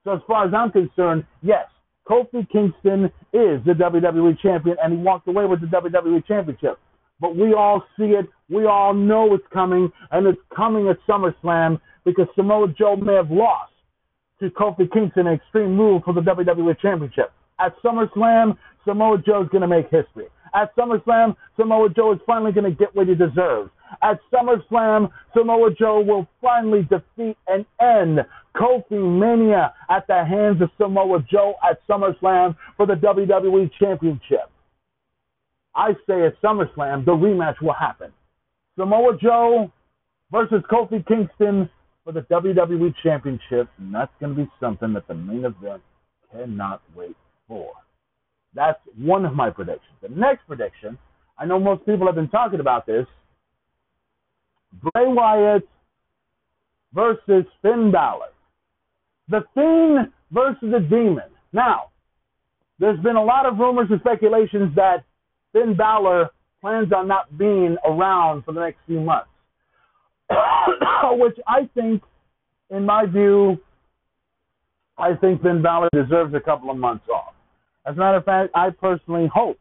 So 0.05 0.13
as 0.13 0.21
far 0.27 0.47
as 0.47 0.55
I'm 0.55 0.73
concerned, 0.73 1.25
yes, 1.43 1.67
Kofi 2.09 2.49
Kingston 2.51 3.05
is 3.33 3.61
the 3.67 3.75
WWE 3.79 4.41
champion, 4.41 4.77
and 4.83 4.95
he 4.95 4.99
walked 4.99 5.29
away 5.29 5.45
with 5.45 5.61
the 5.61 5.67
WWE 5.67 6.27
championship. 6.27 6.79
But 7.21 7.37
we 7.37 7.53
all 7.53 7.85
see 7.99 8.07
it, 8.07 8.27
we 8.49 8.64
all 8.64 8.95
know 8.95 9.35
it's 9.35 9.45
coming, 9.53 9.92
and 10.11 10.27
it's 10.27 10.40
coming 10.55 10.88
at 10.88 10.97
SummerSlam 11.07 11.79
because 12.07 12.27
Samoa 12.35 12.69
Joe 12.69 12.97
may 12.97 13.14
have 13.14 13.31
lost 13.31 13.73
to 14.40 14.49
Kofi 14.49 14.90
Kingston 14.90 15.27
in 15.27 15.35
Extreme 15.35 15.79
Rules 15.79 16.03
for 16.05 16.14
the 16.14 16.23
WWE 16.23 16.81
championship. 16.81 17.33
At 17.61 17.75
SummerSlam, 17.85 18.57
Samoa 18.87 19.19
Joe's 19.19 19.49
going 19.51 19.62
to 19.62 19.69
make 19.69 19.90
history. 19.90 20.29
At 20.57 20.75
SummerSlam, 20.75 21.37
Samoa 21.59 21.90
Joe 21.90 22.14
is 22.14 22.19
finally 22.27 22.51
going 22.51 22.64
to 22.64 22.77
get 22.77 22.97
what 22.97 23.09
he 23.09 23.14
deserves. 23.14 23.71
At 24.03 24.19
SummerSlam, 24.33 25.11
Samoa 25.37 25.71
Joe 25.79 26.01
will 26.01 26.27
finally 26.40 26.88
defeat 26.88 27.37
and 27.47 27.66
end 27.79 28.21
Kofi 28.57 28.92
Mania 28.92 29.75
at 29.90 30.07
the 30.07 30.25
hands 30.25 30.62
of 30.62 30.71
Samoa 30.79 31.23
Joe 31.31 31.55
at 31.62 31.87
SummerSlam 31.87 32.57
for 32.79 32.87
the 32.87 32.95
WWE 32.95 33.71
Championship. 33.79 34.51
I 35.75 35.92
say 36.09 36.25
at 36.25 36.40
SummerSlam, 36.40 37.05
the 37.05 37.12
rematch 37.12 37.61
will 37.61 37.75
happen. 37.75 38.11
Samoa 38.79 39.19
Joe 39.23 39.71
versus 40.33 40.62
Kofi 40.71 41.07
Kingston 41.07 41.69
for 42.03 42.12
the 42.12 42.23
WWE 42.23 42.95
Championship, 43.03 43.69
and 43.77 43.95
that's 43.95 44.12
going 44.21 44.35
to 44.35 44.42
be 44.42 44.51
something 44.59 44.95
that 44.95 45.07
the 45.07 45.14
main 45.14 45.45
event 45.45 45.83
cannot 46.33 46.81
wait 46.95 47.16
for. 47.47 47.73
That's 48.57 48.81
one 48.99 49.27
of 49.27 49.35
my 49.35 49.51
predictions. 49.51 49.92
The 50.01 50.09
next 50.09 50.47
prediction, 50.47 50.99
I 51.38 51.45
know 51.45 51.61
most 51.61 51.85
people 51.85 52.07
have 52.07 52.14
been 52.14 52.31
talking 52.31 52.59
about 52.59 52.87
this, 52.87 53.07
Bray 54.83 55.07
Wyatt 55.07 55.69
versus 56.95 57.45
Finn 57.61 57.92
Balor. 57.92 58.31
The 59.29 59.45
Fiend 59.55 60.11
versus 60.31 60.73
the 60.73 60.81
Demon. 60.81 61.31
Now, 61.53 61.90
there's 62.79 62.99
been 63.01 63.16
a 63.16 63.25
lot 63.25 63.45
of 63.45 63.59
rumors 63.59 63.88
and 63.90 64.01
speculations 64.01 64.75
that 64.77 65.05
Finn 65.53 65.77
Balor 65.77 66.31
plans 66.62 66.90
on 66.95 67.09
not 67.09 67.37
being 67.37 67.77
around 67.85 68.45
for 68.45 68.53
the 68.53 68.61
next 68.61 68.79
few 68.87 69.01
months, 69.01 69.29
which 71.12 71.37
I 71.47 71.69
think, 71.75 72.03
in 72.71 72.87
my 72.87 73.05
view, 73.05 73.59
I 74.97 75.14
think 75.14 75.42
Finn 75.42 75.61
Balor 75.61 75.90
deserves 75.92 76.35
a 76.35 76.40
couple 76.40 76.71
of 76.71 76.79
months 76.79 77.05
off. 77.12 77.36
As 77.87 77.94
a 77.94 77.99
matter 77.99 78.18
of 78.18 78.25
fact, 78.25 78.51
I 78.55 78.70
personally 78.70 79.29
hope 79.33 79.59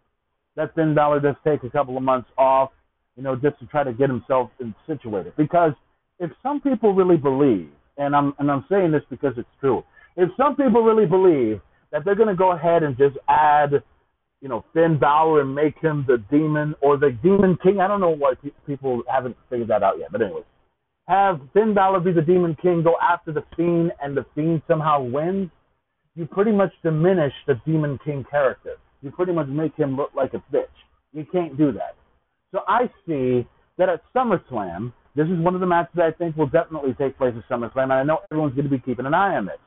that 0.56 0.74
Finn 0.76 0.96
Balor 0.96 1.20
does 1.20 1.36
take 1.46 1.64
a 1.64 1.70
couple 1.70 1.98
of 1.98 2.04
months 2.04 2.30
off 2.38 2.72
you 3.16 3.24
know, 3.24 3.36
just 3.36 3.58
to 3.60 3.66
try 3.68 3.84
to 3.84 3.94
get 3.94 4.10
himself 4.10 4.52
situated. 4.88 5.34
Because 5.38 5.72
if 6.20 6.32
some 6.44 6.62
people 6.62 6.94
really 6.94 7.18
believe, 7.18 7.70
and 7.98 8.16
I'm 8.16 8.34
and 8.40 8.52
I'm 8.52 8.66
saying 8.70 8.92
this 8.92 9.04
because 9.10 9.34
it's 9.38 9.48
true, 9.60 9.84
if 10.18 10.30
some 10.38 10.56
people 10.56 10.84
really 10.84 11.06
believe 11.06 11.62
that 11.92 12.04
they're 12.04 12.16
going 12.16 12.30
to 12.30 12.36
go 12.36 12.52
ahead 12.52 12.84
and 12.84 12.98
just 12.98 13.18
add, 13.30 13.72
you 14.42 14.50
know, 14.50 14.66
Finn 14.74 14.98
Balor 15.00 15.42
and 15.42 15.56
make 15.56 15.80
him 15.80 16.06
the 16.08 16.18
demon 16.30 16.76
or 16.82 16.98
the 16.98 17.18
Demon 17.24 17.58
King, 17.64 17.80
I 17.80 17.88
don't 17.88 18.02
know 18.02 18.16
why 18.16 18.34
people 18.68 19.04
haven't 19.10 19.38
figured 19.50 19.70
that 19.70 19.84
out 19.84 19.98
yet. 19.98 20.12
But 20.12 20.22
anyways, 20.22 20.44
have 21.08 21.40
Finn 21.54 21.74
Balor 21.74 22.02
be 22.02 22.12
the 22.12 22.22
Demon 22.22 22.58
King, 22.62 22.84
go 22.84 22.96
after 23.02 23.32
the 23.32 23.44
Fiend, 23.56 23.94
and 24.02 24.16
the 24.16 24.26
Fiend 24.36 24.62
somehow 24.68 25.02
wins. 25.02 25.50
You 26.16 26.26
pretty 26.26 26.52
much 26.52 26.72
diminish 26.84 27.34
the 27.46 27.60
Demon 27.66 28.00
King 28.04 28.26
character. 28.30 28.76
You 29.02 29.12
pretty 29.12 29.34
much 29.34 29.48
make 29.48 29.76
him 29.76 29.96
look 29.96 30.12
like 30.16 30.34
a 30.34 30.44
bitch. 30.54 30.66
You 31.14 31.26
can't 31.32 31.58
do 31.58 31.72
that. 31.74 31.96
So 32.52 32.62
I 32.68 32.90
see 33.06 33.46
that 33.78 33.90
at 33.90 34.02
SummerSlam, 34.16 34.94
this 35.16 35.28
is 35.28 35.40
one 35.40 35.56
of 35.56 35.62
the 35.62 35.68
matches 35.68 36.00
I 36.02 36.12
think 36.12 36.38
will 36.38 36.48
definitely 36.48 36.94
take 36.94 37.18
place 37.18 37.34
at 37.38 37.48
SummerSlam, 37.50 37.84
and 37.84 37.94
I 37.94 38.04
know 38.04 38.20
everyone's 38.32 38.56
going 38.56 38.66
to 38.66 38.72
be 38.72 38.80
keeping 38.80 39.06
an 39.06 39.14
eye 39.14 39.36
on 39.36 39.46
this. 39.46 39.60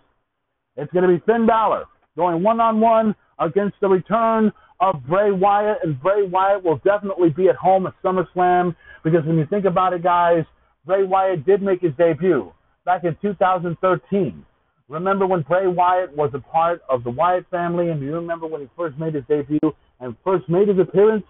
It's 0.76 0.92
going 0.92 1.08
to 1.08 1.14
be 1.14 1.22
Finn 1.26 1.46
Balor 1.46 1.84
going 2.16 2.42
one 2.42 2.60
on 2.60 2.80
one 2.80 3.14
against 3.38 3.76
the 3.80 3.88
return 3.88 4.52
of 4.80 4.96
Bray 5.08 5.30
Wyatt, 5.30 5.78
and 5.82 6.00
Bray 6.00 6.26
Wyatt 6.26 6.64
will 6.64 6.80
definitely 6.84 7.30
be 7.30 7.48
at 7.48 7.56
home 7.56 7.86
at 7.86 7.94
SummerSlam 8.02 8.74
because 9.04 9.24
when 9.24 9.38
you 9.38 9.46
think 9.46 9.64
about 9.64 9.92
it, 9.92 10.02
guys, 10.02 10.44
Bray 10.84 11.04
Wyatt 11.04 11.46
did 11.46 11.62
make 11.62 11.80
his 11.80 11.92
debut 11.96 12.52
back 12.84 13.04
in 13.04 13.16
2013. 13.22 14.44
Remember 14.88 15.26
when 15.26 15.42
Bray 15.42 15.66
Wyatt 15.66 16.16
was 16.16 16.30
a 16.32 16.38
part 16.38 16.80
of 16.88 17.04
the 17.04 17.10
Wyatt 17.10 17.44
family, 17.50 17.90
and 17.90 18.00
do 18.00 18.06
you 18.06 18.14
remember 18.14 18.46
when 18.46 18.62
he 18.62 18.68
first 18.74 18.98
made 18.98 19.14
his 19.14 19.24
debut 19.28 19.60
and 20.00 20.16
first 20.24 20.48
made 20.48 20.68
his 20.68 20.78
appearance? 20.78 21.26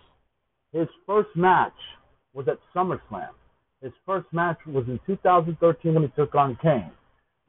His 0.72 0.86
first 1.06 1.30
match 1.34 1.74
was 2.34 2.46
at 2.46 2.58
SummerSlam. 2.74 3.30
His 3.82 3.92
first 4.06 4.26
match 4.32 4.58
was 4.66 4.84
in 4.86 5.00
2013 5.06 5.94
when 5.94 6.04
he 6.04 6.08
took 6.10 6.36
on 6.36 6.56
Kane. 6.62 6.92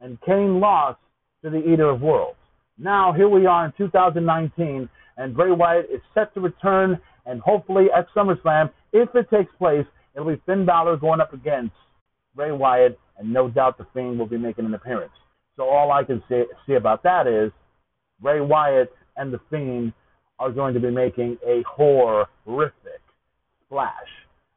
And 0.00 0.20
Kane 0.22 0.58
lost 0.58 0.98
to 1.44 1.50
the 1.50 1.58
Eater 1.58 1.90
of 1.90 2.00
Worlds. 2.00 2.38
Now, 2.76 3.12
here 3.12 3.28
we 3.28 3.46
are 3.46 3.66
in 3.66 3.72
2019, 3.76 4.88
and 5.16 5.36
Bray 5.36 5.52
Wyatt 5.52 5.86
is 5.92 6.00
set 6.12 6.34
to 6.34 6.40
return, 6.40 6.98
and 7.26 7.40
hopefully 7.40 7.86
at 7.96 8.08
SummerSlam, 8.16 8.70
if 8.92 9.14
it 9.14 9.30
takes 9.30 9.52
place, 9.58 9.86
it'll 10.14 10.28
be 10.28 10.40
Finn 10.44 10.66
Balor 10.66 10.96
going 10.96 11.20
up 11.20 11.32
against 11.32 11.74
Bray 12.34 12.50
Wyatt, 12.50 12.98
and 13.18 13.32
no 13.32 13.48
doubt 13.48 13.78
the 13.78 13.86
Fiend 13.94 14.18
will 14.18 14.26
be 14.26 14.38
making 14.38 14.64
an 14.64 14.74
appearance. 14.74 15.12
So 15.56 15.64
all 15.64 15.92
I 15.92 16.04
can 16.04 16.22
say, 16.28 16.44
see 16.66 16.74
about 16.74 17.02
that 17.02 17.26
is 17.26 17.52
Bray 18.20 18.40
Wyatt 18.40 18.92
and 19.16 19.32
the 19.32 19.40
Fiend 19.50 19.92
are 20.38 20.50
going 20.50 20.74
to 20.74 20.80
be 20.80 20.90
making 20.90 21.36
a 21.46 21.62
horrific 21.66 23.00
Splash, 23.66 23.92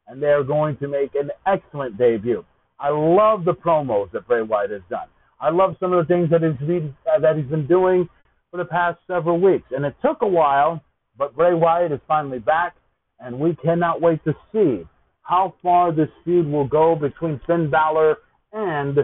and 0.08 0.20
they're 0.20 0.42
going 0.42 0.76
to 0.78 0.88
make 0.88 1.14
an 1.14 1.30
excellent 1.46 1.96
debut. 1.96 2.44
I 2.80 2.88
love 2.88 3.44
the 3.44 3.54
promos 3.54 4.10
that 4.12 4.26
Bray 4.26 4.42
Wyatt 4.42 4.70
has 4.70 4.82
done. 4.90 5.06
I 5.40 5.50
love 5.50 5.76
some 5.78 5.92
of 5.92 6.06
the 6.06 6.12
things 6.12 6.30
that 6.30 6.42
he's 6.42 6.66
been, 6.66 6.96
uh, 7.06 7.20
that 7.20 7.36
he's 7.36 7.46
been 7.46 7.66
doing 7.66 8.08
for 8.50 8.56
the 8.56 8.64
past 8.64 8.98
several 9.06 9.40
weeks. 9.40 9.66
And 9.70 9.84
it 9.84 9.94
took 10.02 10.22
a 10.22 10.26
while, 10.26 10.82
but 11.16 11.36
Bray 11.36 11.54
Wyatt 11.54 11.92
is 11.92 12.00
finally 12.08 12.38
back, 12.38 12.74
and 13.20 13.38
we 13.38 13.54
cannot 13.56 14.00
wait 14.00 14.24
to 14.24 14.34
see 14.52 14.84
how 15.22 15.54
far 15.62 15.92
this 15.92 16.08
feud 16.24 16.46
will 16.46 16.66
go 16.66 16.96
between 16.96 17.40
Finn 17.46 17.70
Balor 17.70 18.16
and 18.52 18.98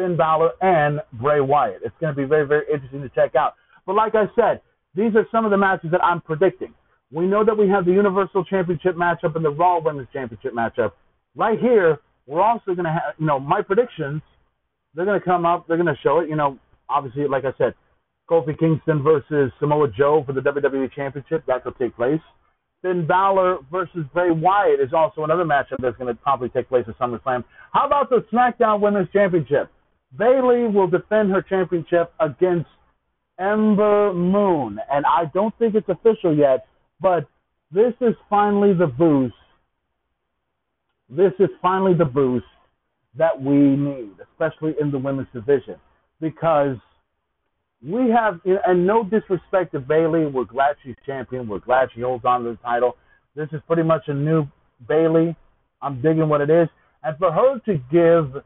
Finn 0.00 0.16
Balor 0.16 0.52
and 0.62 1.00
Bray 1.12 1.40
Wyatt. 1.40 1.82
It's 1.84 1.94
going 2.00 2.14
to 2.14 2.16
be 2.16 2.26
very, 2.26 2.46
very 2.46 2.64
interesting 2.72 3.02
to 3.02 3.10
check 3.10 3.34
out. 3.34 3.54
But 3.84 3.96
like 3.96 4.14
I 4.14 4.24
said, 4.34 4.62
these 4.94 5.14
are 5.14 5.26
some 5.30 5.44
of 5.44 5.50
the 5.50 5.58
matches 5.58 5.90
that 5.90 6.02
I'm 6.02 6.22
predicting. 6.22 6.72
We 7.12 7.26
know 7.26 7.44
that 7.44 7.56
we 7.56 7.68
have 7.68 7.84
the 7.84 7.92
Universal 7.92 8.44
Championship 8.46 8.96
matchup 8.96 9.36
and 9.36 9.44
the 9.44 9.50
Raw 9.50 9.78
Women's 9.78 10.08
Championship 10.12 10.54
matchup. 10.54 10.92
Right 11.36 11.58
here, 11.58 11.98
we're 12.26 12.40
also 12.40 12.74
going 12.74 12.84
to 12.84 12.92
have, 12.92 13.14
you 13.18 13.26
know, 13.26 13.38
my 13.38 13.60
predictions, 13.60 14.22
they're 14.94 15.04
going 15.04 15.20
to 15.20 15.24
come 15.24 15.44
up, 15.44 15.68
they're 15.68 15.76
going 15.76 15.94
to 15.94 16.00
show 16.02 16.20
it. 16.20 16.30
You 16.30 16.36
know, 16.36 16.58
obviously, 16.88 17.26
like 17.28 17.44
I 17.44 17.52
said, 17.58 17.74
Kofi 18.30 18.58
Kingston 18.58 19.02
versus 19.02 19.52
Samoa 19.60 19.88
Joe 19.88 20.22
for 20.24 20.32
the 20.32 20.40
WWE 20.40 20.92
Championship, 20.94 21.44
that 21.46 21.64
will 21.64 21.72
take 21.72 21.94
place. 21.94 22.20
Finn 22.80 23.06
Balor 23.06 23.58
versus 23.70 24.06
Bray 24.14 24.30
Wyatt 24.30 24.80
is 24.80 24.94
also 24.94 25.24
another 25.24 25.44
matchup 25.44 25.76
that's 25.80 25.96
going 25.98 26.14
to 26.14 26.22
probably 26.22 26.48
take 26.48 26.68
place 26.70 26.86
at 26.88 26.98
SummerSlam. 26.98 27.44
How 27.72 27.86
about 27.86 28.08
the 28.08 28.24
SmackDown 28.32 28.80
Women's 28.80 29.08
Championship? 29.12 29.70
Bayley 30.18 30.66
will 30.66 30.88
defend 30.88 31.30
her 31.30 31.42
championship 31.42 32.12
against 32.20 32.68
Ember 33.38 34.12
Moon, 34.12 34.78
and 34.92 35.06
I 35.06 35.30
don't 35.32 35.56
think 35.58 35.74
it's 35.74 35.88
official 35.88 36.36
yet, 36.36 36.66
but 37.00 37.26
this 37.72 37.94
is 38.00 38.14
finally 38.28 38.74
the 38.74 38.86
boost. 38.86 39.34
This 41.08 41.32
is 41.38 41.48
finally 41.62 41.94
the 41.94 42.04
boost 42.04 42.44
that 43.16 43.40
we 43.40 43.54
need, 43.54 44.12
especially 44.32 44.74
in 44.80 44.90
the 44.90 44.98
women's 44.98 45.28
division, 45.32 45.76
because 46.20 46.76
we 47.82 48.10
have, 48.10 48.40
and 48.66 48.86
no 48.86 49.04
disrespect 49.04 49.72
to 49.72 49.80
Bayley, 49.80 50.26
we're 50.26 50.44
glad 50.44 50.76
she's 50.82 50.96
champion. 51.06 51.48
We're 51.48 51.60
glad 51.60 51.88
she 51.94 52.02
holds 52.02 52.24
on 52.24 52.44
to 52.44 52.50
the 52.50 52.56
title. 52.56 52.96
This 53.34 53.48
is 53.52 53.60
pretty 53.66 53.82
much 53.84 54.02
a 54.08 54.14
new 54.14 54.46
Bayley. 54.86 55.34
I'm 55.80 56.02
digging 56.02 56.28
what 56.28 56.42
it 56.42 56.50
is, 56.50 56.68
and 57.02 57.16
for 57.16 57.32
her 57.32 57.58
to 57.60 57.80
give 57.90 58.42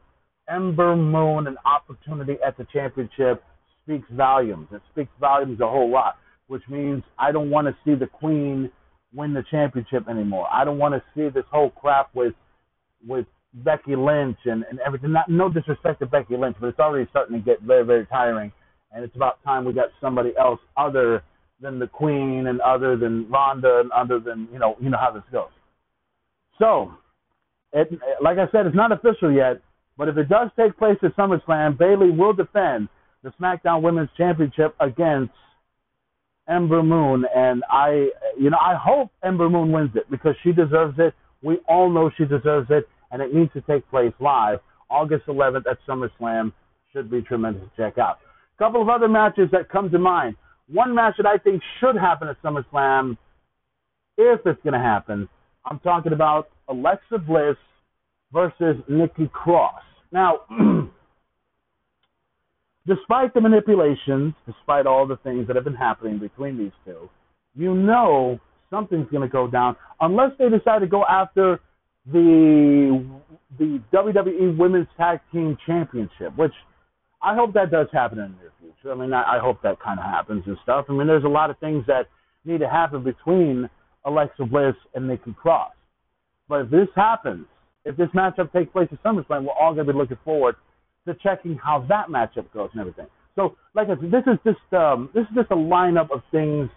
Ember 0.49 0.95
Moon 0.95 1.47
an 1.47 1.57
opportunity 1.65 2.37
at 2.45 2.57
the 2.57 2.67
championship 2.71 3.43
speaks 3.83 4.07
volumes. 4.11 4.67
It 4.71 4.81
speaks 4.91 5.11
volumes 5.19 5.59
a 5.59 5.67
whole 5.67 5.91
lot, 5.91 6.15
which 6.47 6.63
means 6.69 7.03
I 7.17 7.31
don't 7.31 7.49
want 7.49 7.67
to 7.67 7.75
see 7.83 7.95
the 7.95 8.07
Queen 8.07 8.71
win 9.13 9.33
the 9.33 9.43
championship 9.49 10.07
anymore. 10.09 10.47
I 10.51 10.65
don't 10.65 10.77
want 10.77 10.93
to 10.93 11.03
see 11.15 11.29
this 11.29 11.45
whole 11.51 11.69
crap 11.69 12.13
with 12.13 12.33
with 13.07 13.25
Becky 13.53 13.95
Lynch 13.95 14.37
and, 14.45 14.65
and 14.69 14.79
everything. 14.85 15.13
Not 15.13 15.29
no 15.29 15.49
disrespect 15.49 15.99
to 15.99 16.05
Becky 16.05 16.35
Lynch, 16.35 16.57
but 16.59 16.67
it's 16.67 16.79
already 16.79 17.07
starting 17.09 17.37
to 17.37 17.43
get 17.43 17.61
very, 17.61 17.85
very 17.85 18.05
tiring. 18.07 18.51
And 18.91 19.03
it's 19.03 19.15
about 19.15 19.43
time 19.43 19.65
we 19.65 19.73
got 19.73 19.89
somebody 20.01 20.33
else 20.37 20.59
other 20.77 21.23
than 21.61 21.79
the 21.79 21.87
Queen 21.87 22.47
and 22.47 22.59
other 22.61 22.97
than 22.97 23.29
Ronda 23.29 23.79
and 23.79 23.91
other 23.91 24.19
than 24.19 24.47
you 24.51 24.59
know 24.59 24.75
you 24.79 24.89
know 24.89 24.97
how 24.97 25.11
this 25.11 25.23
goes. 25.31 25.49
So, 26.59 26.93
it, 27.73 27.89
like 28.21 28.37
I 28.37 28.49
said, 28.51 28.65
it's 28.65 28.75
not 28.75 28.91
official 28.91 29.31
yet, 29.31 29.61
but 29.97 30.09
if 30.09 30.17
it 30.17 30.29
does 30.29 30.49
take 30.57 30.77
place 30.77 30.97
at 31.03 31.15
SummerSlam, 31.15 31.77
Bayley 31.77 32.09
will 32.09 32.33
defend 32.33 32.89
the 33.23 33.31
SmackDown 33.41 33.81
Women's 33.81 34.09
Championship 34.17 34.75
against 34.79 35.33
Ember 36.47 36.83
Moon, 36.83 37.25
and 37.35 37.63
I, 37.69 38.09
you 38.39 38.49
know, 38.49 38.57
I 38.61 38.75
hope 38.75 39.09
Ember 39.23 39.49
Moon 39.49 39.71
wins 39.71 39.91
it 39.95 40.09
because 40.11 40.35
she 40.43 40.51
deserves 40.51 40.95
it. 40.99 41.13
We 41.41 41.57
all 41.67 41.89
know 41.89 42.11
she 42.17 42.25
deserves 42.25 42.67
it, 42.69 42.87
and 43.11 43.21
it 43.21 43.33
needs 43.33 43.51
to 43.53 43.61
take 43.61 43.89
place 43.89 44.13
live 44.19 44.59
August 44.89 45.25
11th 45.27 45.63
at 45.69 45.77
SummerSlam. 45.87 46.53
Should 46.93 47.09
be 47.09 47.21
tremendous 47.21 47.63
to 47.63 47.83
check 47.83 47.97
out. 47.97 48.19
A 48.55 48.63
couple 48.63 48.81
of 48.81 48.89
other 48.89 49.07
matches 49.07 49.49
that 49.51 49.69
come 49.69 49.89
to 49.91 49.99
mind. 49.99 50.35
One 50.67 50.95
match 50.95 51.15
that 51.17 51.25
I 51.25 51.37
think 51.37 51.61
should 51.79 51.97
happen 51.97 52.27
at 52.27 52.41
SummerSlam, 52.41 53.17
if 54.17 54.39
it's 54.45 54.61
going 54.63 54.73
to 54.73 54.79
happen. 54.79 55.27
I'm 55.65 55.79
talking 55.79 56.13
about 56.13 56.49
Alexa 56.69 57.17
Bliss 57.19 57.57
versus 58.35 58.75
Nikki 58.89 59.29
Cross. 59.31 59.81
Now, 60.11 60.41
despite 62.85 63.33
the 63.33 63.39
manipulations, 63.39 64.33
despite 64.45 64.85
all 64.85 65.07
the 65.07 65.15
things 65.23 65.47
that 65.47 65.55
have 65.55 65.63
been 65.63 65.73
happening 65.73 66.19
between 66.19 66.57
these 66.57 66.73
two, 66.83 67.09
you 67.55 67.73
know 67.73 68.37
something's 68.69 69.09
going 69.09 69.21
to 69.21 69.31
go 69.31 69.47
down 69.47 69.77
unless 70.01 70.31
they 70.37 70.49
decide 70.49 70.79
to 70.79 70.87
go 70.87 71.05
after 71.09 71.61
the 72.11 73.03
the 73.57 73.81
WWE 73.93 74.57
Women's 74.57 74.87
Tag 74.97 75.21
Team 75.31 75.57
Championship, 75.65 76.35
which 76.35 76.51
I 77.23 77.35
hope 77.35 77.53
that 77.53 77.71
does 77.71 77.87
happen 77.93 78.19
in 78.19 78.33
the 78.33 78.37
near 78.37 78.51
future. 78.59 78.93
I 78.93 78.97
mean, 78.97 79.13
I, 79.13 79.37
I 79.37 79.39
hope 79.39 79.61
that 79.63 79.79
kind 79.81 79.97
of 79.97 80.05
happens 80.05 80.43
and 80.45 80.57
stuff. 80.61 80.85
I 80.89 80.91
mean, 80.91 81.07
there's 81.07 81.23
a 81.23 81.29
lot 81.29 81.49
of 81.49 81.57
things 81.59 81.85
that 81.87 82.07
need 82.43 82.59
to 82.59 82.69
happen 82.69 83.01
between 83.01 83.69
Alexa 84.03 84.43
Bliss 84.43 84.75
and 84.93 85.07
Nikki 85.07 85.33
Cross. 85.33 85.71
But 86.49 86.61
if 86.61 86.69
this 86.69 86.89
happens, 86.95 87.45
if 87.85 87.95
this 87.95 88.09
matchup 88.15 88.51
takes 88.51 88.71
place 88.71 88.89
at 88.91 89.01
SummerSlam, 89.03 89.43
we're 89.43 89.53
all 89.59 89.73
going 89.73 89.87
to 89.87 89.93
be 89.93 89.97
looking 89.97 90.17
forward 90.25 90.55
to 91.07 91.15
checking 91.23 91.55
how 91.55 91.85
that 91.87 92.07
matchup 92.09 92.51
goes 92.53 92.69
and 92.73 92.81
everything. 92.81 93.05
So, 93.35 93.55
like 93.75 93.87
I 93.87 93.99
said, 93.99 94.11
this 94.11 94.23
is 94.27 94.39
just 94.43 94.73
um, 94.73 95.09
this 95.13 95.21
is 95.23 95.35
just 95.35 95.51
a 95.51 95.55
lineup 95.55 96.11
of 96.11 96.21
things 96.31 96.69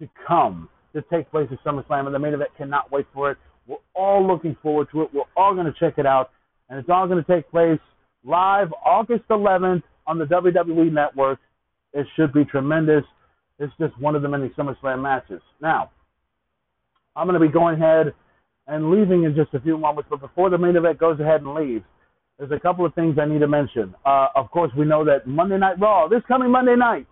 to 0.00 0.08
come 0.26 0.68
to 0.94 1.02
take 1.02 1.30
place 1.30 1.48
at 1.50 1.62
SummerSlam, 1.64 2.06
and 2.06 2.14
the 2.14 2.18
main 2.18 2.34
event 2.34 2.50
cannot 2.58 2.90
wait 2.90 3.06
for 3.14 3.30
it. 3.30 3.38
We're 3.66 3.76
all 3.94 4.26
looking 4.26 4.56
forward 4.62 4.88
to 4.92 5.02
it. 5.02 5.10
We're 5.14 5.22
all 5.36 5.54
going 5.54 5.66
to 5.66 5.74
check 5.78 5.98
it 5.98 6.06
out, 6.06 6.30
and 6.68 6.78
it's 6.78 6.88
all 6.88 7.06
going 7.06 7.22
to 7.24 7.32
take 7.32 7.48
place 7.50 7.78
live 8.24 8.68
August 8.84 9.24
11th 9.30 9.82
on 10.06 10.18
the 10.18 10.24
WWE 10.24 10.92
Network. 10.92 11.38
It 11.92 12.06
should 12.16 12.32
be 12.32 12.44
tremendous. 12.44 13.04
It's 13.58 13.72
just 13.78 13.98
one 14.00 14.16
of 14.16 14.22
the 14.22 14.28
many 14.28 14.48
SummerSlam 14.50 15.02
matches. 15.02 15.40
Now, 15.60 15.90
I'm 17.14 17.26
going 17.26 17.40
to 17.40 17.46
be 17.46 17.52
going 17.52 17.80
ahead 17.80 18.12
and 18.70 18.90
leaving 18.90 19.24
in 19.24 19.34
just 19.34 19.52
a 19.52 19.60
few 19.60 19.76
moments. 19.76 20.08
But 20.08 20.20
before 20.20 20.48
the 20.48 20.58
main 20.58 20.76
event 20.76 20.98
goes 20.98 21.20
ahead 21.20 21.42
and 21.42 21.54
leaves, 21.54 21.84
there's 22.38 22.52
a 22.52 22.60
couple 22.60 22.86
of 22.86 22.94
things 22.94 23.18
I 23.20 23.26
need 23.26 23.40
to 23.40 23.48
mention. 23.48 23.94
Uh, 24.06 24.28
of 24.34 24.50
course, 24.50 24.72
we 24.78 24.86
know 24.86 25.04
that 25.04 25.26
Monday 25.26 25.58
Night 25.58 25.78
Raw, 25.78 26.08
this 26.08 26.22
coming 26.26 26.50
Monday 26.50 26.76
night, 26.76 27.06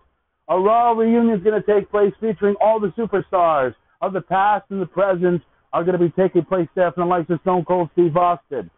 a 0.47 0.59
Raw 0.59 0.93
reunion 0.93 1.37
is 1.37 1.43
going 1.43 1.61
to 1.61 1.67
take 1.71 1.91
place 1.91 2.11
featuring 2.19 2.55
all 2.59 2.79
the 2.79 2.87
superstars 2.97 3.75
of 4.01 4.13
the 4.13 4.21
past 4.21 4.65
and 4.71 4.81
the 4.81 4.87
present 4.87 5.43
are 5.73 5.83
going 5.83 5.99
to 5.99 6.03
be 6.03 6.11
taking 6.11 6.43
place 6.43 6.67
there 6.75 6.91
from 6.93 7.07
the 7.07 7.15
likes 7.15 7.29
of 7.29 7.39
Stone 7.41 7.65
Cold 7.65 7.89
Steve 7.93 8.17
Austin 8.17 8.71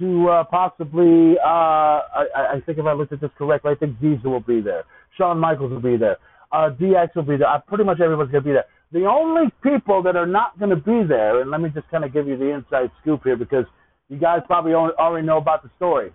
to 0.00 0.28
uh, 0.28 0.44
possibly, 0.44 1.36
uh, 1.38 1.46
I, 1.46 2.26
I 2.54 2.60
think 2.66 2.78
if 2.78 2.86
I 2.86 2.92
looked 2.92 3.12
at 3.12 3.20
this 3.20 3.30
correctly, 3.38 3.72
I 3.72 3.74
think 3.76 4.00
Diesel 4.00 4.32
will 4.32 4.40
be 4.40 4.60
there. 4.60 4.82
Shawn 5.16 5.38
Michaels 5.38 5.70
will 5.70 5.80
be 5.80 5.96
there. 5.96 6.16
Uh, 6.50 6.70
DX 6.70 7.14
will 7.14 7.22
be 7.22 7.36
there. 7.36 7.48
Uh, 7.48 7.60
pretty 7.60 7.84
much 7.84 8.00
everyone's 8.00 8.32
going 8.32 8.42
to 8.42 8.48
be 8.48 8.54
there. 8.54 8.66
The 8.92 9.06
only 9.06 9.50
people 9.62 10.02
that 10.02 10.16
are 10.16 10.26
not 10.26 10.58
going 10.58 10.70
to 10.70 10.76
be 10.76 11.02
there, 11.08 11.40
and 11.40 11.50
let 11.50 11.62
me 11.62 11.70
just 11.74 11.88
kind 11.90 12.04
of 12.04 12.12
give 12.12 12.28
you 12.28 12.36
the 12.36 12.50
inside 12.50 12.90
scoop 13.00 13.22
here 13.24 13.36
because 13.36 13.64
you 14.08 14.18
guys 14.18 14.40
probably 14.46 14.74
already 14.74 15.26
know 15.26 15.38
about 15.38 15.62
the 15.62 15.70
story. 15.76 16.12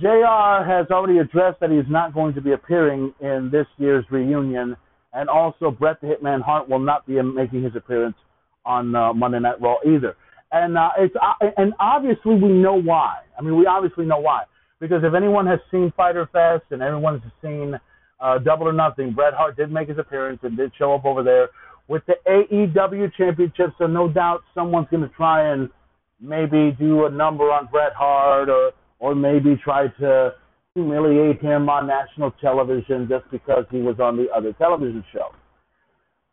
JR 0.00 0.64
has 0.64 0.86
already 0.90 1.18
addressed 1.18 1.60
that 1.60 1.70
he's 1.70 1.90
not 1.90 2.14
going 2.14 2.32
to 2.34 2.40
be 2.40 2.52
appearing 2.52 3.12
in 3.20 3.50
this 3.52 3.66
year's 3.76 4.04
reunion, 4.10 4.76
and 5.12 5.28
also 5.28 5.70
Bret 5.70 6.00
the 6.00 6.06
Hitman 6.06 6.40
Hart 6.40 6.70
will 6.70 6.78
not 6.78 7.06
be 7.06 7.20
making 7.20 7.64
his 7.64 7.76
appearance 7.76 8.16
on 8.64 8.94
uh, 8.94 9.12
Monday 9.12 9.40
Night 9.40 9.60
Raw 9.60 9.76
either. 9.86 10.16
And 10.52 10.78
uh, 10.78 10.90
it's 10.98 11.14
uh, 11.16 11.50
and 11.58 11.74
obviously 11.80 12.34
we 12.34 12.48
know 12.48 12.80
why. 12.80 13.18
I 13.38 13.42
mean, 13.42 13.56
we 13.56 13.66
obviously 13.66 14.06
know 14.06 14.18
why 14.18 14.44
because 14.80 15.02
if 15.04 15.12
anyone 15.14 15.46
has 15.46 15.60
seen 15.70 15.92
Fyter 15.96 16.28
Fest 16.32 16.64
and 16.70 16.82
everyone 16.82 17.20
has 17.20 17.32
seen 17.42 17.78
uh, 18.20 18.38
Double 18.38 18.68
or 18.68 18.72
Nothing, 18.72 19.12
Bret 19.12 19.34
Hart 19.34 19.56
did 19.56 19.70
make 19.70 19.88
his 19.88 19.98
appearance 19.98 20.40
and 20.42 20.56
did 20.56 20.72
show 20.78 20.94
up 20.94 21.04
over 21.04 21.22
there 21.22 21.50
with 21.90 22.02
the 22.06 22.14
AEW 22.24 23.12
Championship, 23.16 23.74
so 23.76 23.88
no 23.88 24.08
doubt 24.08 24.42
someone's 24.54 24.86
going 24.92 25.02
to 25.02 25.08
try 25.16 25.52
and 25.52 25.68
maybe 26.20 26.70
do 26.78 27.06
a 27.06 27.10
number 27.10 27.50
on 27.50 27.66
Bret 27.66 27.92
Hart 27.94 28.48
or 28.48 28.70
or 29.00 29.16
maybe 29.16 29.56
try 29.64 29.88
to 29.98 30.32
humiliate 30.74 31.40
him 31.40 31.68
on 31.68 31.88
national 31.88 32.30
television 32.40 33.08
just 33.08 33.28
because 33.32 33.64
he 33.72 33.78
was 33.78 33.98
on 33.98 34.16
the 34.16 34.28
other 34.30 34.52
television 34.52 35.02
show. 35.12 35.30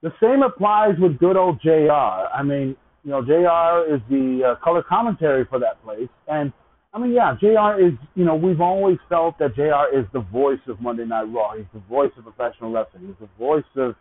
The 0.04 0.12
same 0.22 0.44
applies 0.44 0.94
with 1.00 1.18
good 1.18 1.36
old 1.36 1.60
JR. 1.62 1.92
I 1.92 2.44
mean, 2.44 2.76
you 3.04 3.10
know, 3.10 3.24
JR 3.24 3.92
is 3.92 4.02
the 4.10 4.52
uh, 4.52 4.64
color 4.64 4.84
commentary 4.84 5.46
for 5.46 5.58
that 5.60 5.82
place. 5.84 6.10
And, 6.28 6.54
I 6.94 7.00
mean, 7.00 7.14
yeah, 7.14 7.36
JR 7.40 7.82
is, 7.82 7.94
you 8.14 8.26
know, 8.26 8.36
we've 8.36 8.62
always 8.62 8.98
felt 9.10 9.40
that 9.40 9.56
JR 9.56 9.98
is 9.98 10.06
the 10.14 10.20
voice 10.20 10.60
of 10.68 10.82
Monday 10.82 11.06
Night 11.06 11.24
Raw. 11.34 11.56
He's 11.56 11.66
the 11.74 11.80
voice 11.90 12.12
of 12.18 12.26
professional 12.26 12.72
wrestling. 12.72 13.08
He's 13.08 13.16
the 13.20 13.30
voice 13.40 13.64
of 13.76 13.96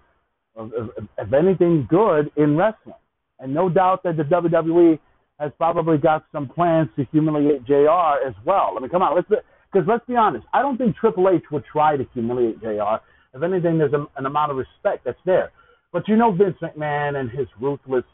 of, 0.57 0.73
of, 0.73 0.91
of 1.19 1.35
anything 1.35 1.87
good 1.89 2.31
in 2.37 2.57
wrestling. 2.57 2.95
And 3.39 3.53
no 3.53 3.69
doubt 3.69 4.03
that 4.05 4.17
the 4.17 4.23
WWE 4.23 4.99
has 5.39 5.53
probably 5.59 5.99
got 5.99 6.25
some 6.33 6.49
plans 6.49 6.89
to 6.97 7.05
humiliate 7.13 7.65
JR 7.67 8.25
as 8.27 8.35
well. 8.45 8.75
I 8.77 8.81
mean, 8.81 8.89
come 8.89 9.03
on, 9.03 9.15
let's 9.15 9.29
because 9.29 9.87
let's 9.87 10.07
be 10.07 10.17
honest. 10.17 10.47
I 10.55 10.63
don't 10.63 10.79
think 10.79 10.97
Triple 10.97 11.29
H 11.29 11.43
would 11.51 11.65
try 11.71 11.97
to 11.97 12.07
humiliate 12.15 12.61
JR. 12.61 12.97
If 13.35 13.43
anything, 13.43 13.77
there's 13.77 13.93
a, 13.93 14.07
an 14.17 14.25
amount 14.25 14.53
of 14.53 14.57
respect 14.57 15.05
that's 15.05 15.19
there. 15.27 15.53
But 15.93 16.09
you 16.09 16.17
know 16.17 16.33
Vince 16.33 16.57
McMahon 16.63 17.17
and 17.17 17.31
his 17.31 17.47
ruthless, 17.61 18.05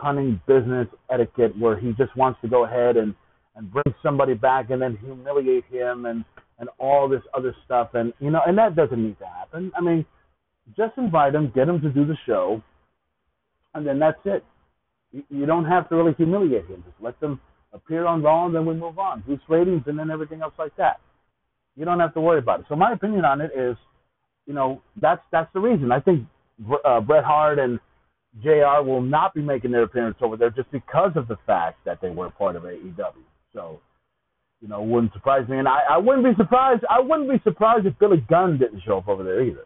cunning 0.00 0.40
business 0.46 0.88
etiquette, 1.10 1.58
where 1.58 1.78
he 1.78 1.92
just 1.92 2.16
wants 2.16 2.40
to 2.42 2.48
go 2.48 2.64
ahead 2.64 2.96
and 2.96 3.14
and 3.54 3.70
bring 3.70 3.94
somebody 4.02 4.32
back 4.32 4.70
and 4.70 4.80
then 4.80 4.96
humiliate 4.96 5.64
him 5.66 6.06
and 6.06 6.24
and 6.58 6.70
all 6.78 7.08
this 7.08 7.22
other 7.34 7.54
stuff 7.64 7.90
and 7.94 8.12
you 8.20 8.30
know 8.30 8.40
and 8.46 8.56
that 8.56 8.74
doesn't 8.74 9.02
need 9.02 9.18
to 9.18 9.26
happen. 9.26 9.70
I 9.76 9.82
mean, 9.82 10.06
just 10.76 10.96
invite 10.96 11.34
him, 11.34 11.52
get 11.54 11.68
him 11.68 11.80
to 11.80 11.90
do 11.90 12.06
the 12.06 12.16
show, 12.26 12.62
and 13.74 13.86
then 13.86 13.98
that's 13.98 14.18
it. 14.24 14.44
You, 15.12 15.22
you 15.28 15.46
don't 15.46 15.64
have 15.64 15.88
to 15.88 15.96
really 15.96 16.14
humiliate 16.14 16.66
him. 16.66 16.82
Just 16.86 17.00
let 17.00 17.18
them 17.20 17.40
appear 17.72 18.06
on 18.06 18.22
Raw 18.22 18.46
and 18.46 18.54
then 18.54 18.66
we 18.66 18.74
move 18.74 18.98
on. 18.98 19.22
Boost 19.26 19.42
ratings 19.48 19.82
and 19.86 19.98
then 19.98 20.10
everything 20.10 20.42
else 20.42 20.54
like 20.58 20.76
that. 20.76 21.00
You 21.76 21.84
don't 21.84 22.00
have 22.00 22.14
to 22.14 22.20
worry 22.20 22.38
about 22.38 22.60
it. 22.60 22.66
So 22.68 22.76
my 22.76 22.92
opinion 22.92 23.24
on 23.24 23.40
it 23.40 23.50
is, 23.56 23.76
you 24.46 24.52
know, 24.54 24.82
that's 25.00 25.22
that's 25.30 25.50
the 25.54 25.60
reason. 25.60 25.90
I 25.90 26.00
think 26.00 26.26
uh, 26.84 27.00
Bret 27.00 27.24
Hart 27.24 27.58
and 27.58 27.78
JR 28.42 28.82
will 28.82 29.00
not 29.00 29.34
be 29.34 29.42
making 29.42 29.70
their 29.70 29.84
appearance 29.84 30.16
over 30.20 30.36
there 30.36 30.50
just 30.50 30.70
because 30.70 31.12
of 31.16 31.28
the 31.28 31.36
fact 31.46 31.78
that 31.84 32.00
they 32.00 32.10
were 32.10 32.30
part 32.30 32.56
of 32.56 32.62
AEW. 32.62 33.12
So, 33.54 33.80
you 34.60 34.68
know, 34.68 34.82
wouldn't 34.82 35.12
surprise 35.12 35.48
me. 35.48 35.58
And 35.58 35.68
I, 35.68 35.80
I 35.90 35.98
wouldn't 35.98 36.24
be 36.24 36.42
surprised. 36.42 36.84
I 36.90 37.00
wouldn't 37.00 37.30
be 37.30 37.40
surprised 37.44 37.86
if 37.86 37.98
Billy 37.98 38.24
Gunn 38.28 38.58
didn't 38.58 38.82
show 38.84 38.98
up 38.98 39.08
over 39.08 39.22
there 39.22 39.42
either. 39.42 39.64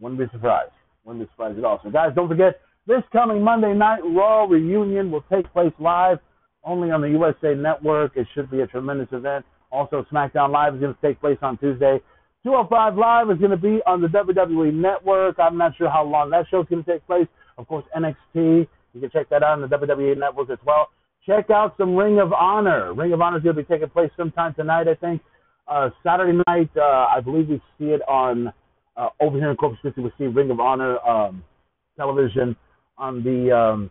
Wouldn't 0.00 0.20
be 0.20 0.26
surprised. 0.32 0.72
Wouldn't 1.04 1.24
be 1.24 1.30
surprised 1.32 1.58
at 1.58 1.64
all. 1.64 1.80
So, 1.82 1.90
guys, 1.90 2.12
don't 2.14 2.28
forget 2.28 2.60
this 2.86 3.02
coming 3.12 3.42
Monday 3.42 3.74
night 3.74 4.00
Raw 4.04 4.44
reunion 4.44 5.10
will 5.10 5.24
take 5.32 5.50
place 5.52 5.72
live 5.78 6.18
only 6.64 6.90
on 6.90 7.00
the 7.00 7.08
USA 7.08 7.54
Network. 7.54 8.16
It 8.16 8.26
should 8.34 8.50
be 8.50 8.60
a 8.60 8.66
tremendous 8.66 9.08
event. 9.12 9.44
Also, 9.70 10.06
SmackDown 10.12 10.52
Live 10.52 10.74
is 10.74 10.80
going 10.80 10.94
to 10.94 11.00
take 11.00 11.20
place 11.20 11.38
on 11.42 11.58
Tuesday. 11.58 12.00
205 12.44 12.96
Live 12.96 13.30
is 13.30 13.38
going 13.38 13.50
to 13.50 13.56
be 13.56 13.80
on 13.86 14.00
the 14.00 14.08
WWE 14.08 14.72
Network. 14.72 15.36
I'm 15.38 15.58
not 15.58 15.76
sure 15.76 15.90
how 15.90 16.04
long 16.04 16.30
that 16.30 16.46
show 16.50 16.60
is 16.60 16.68
going 16.68 16.84
to 16.84 16.92
take 16.92 17.06
place. 17.06 17.26
Of 17.58 17.66
course, 17.66 17.84
NXT. 17.96 18.68
You 18.94 19.00
can 19.00 19.10
check 19.10 19.28
that 19.30 19.42
out 19.42 19.60
on 19.60 19.68
the 19.68 19.76
WWE 19.76 20.18
Network 20.18 20.50
as 20.50 20.58
well. 20.64 20.88
Check 21.26 21.50
out 21.50 21.74
some 21.76 21.96
Ring 21.96 22.20
of 22.20 22.32
Honor. 22.32 22.94
Ring 22.94 23.12
of 23.12 23.20
Honor 23.20 23.38
is 23.38 23.42
going 23.42 23.56
to 23.56 23.62
be 23.62 23.66
taking 23.66 23.88
place 23.88 24.10
sometime 24.16 24.54
tonight, 24.54 24.86
I 24.86 24.94
think. 24.94 25.22
Uh, 25.66 25.90
Saturday 26.04 26.38
night, 26.46 26.70
uh, 26.76 27.06
I 27.12 27.20
believe 27.20 27.48
we 27.48 27.60
see 27.78 27.86
it 27.86 28.00
on 28.08 28.52
uh, 28.96 29.08
over 29.20 29.38
here 29.38 29.50
in 29.50 29.56
Corpus 29.56 29.78
Christi. 29.80 30.00
We 30.00 30.12
see 30.18 30.26
Ring 30.26 30.50
of 30.50 30.60
Honor 30.60 30.98
um, 31.00 31.42
television 31.96 32.56
on 32.98 33.22
the 33.22 33.56
um, 33.56 33.90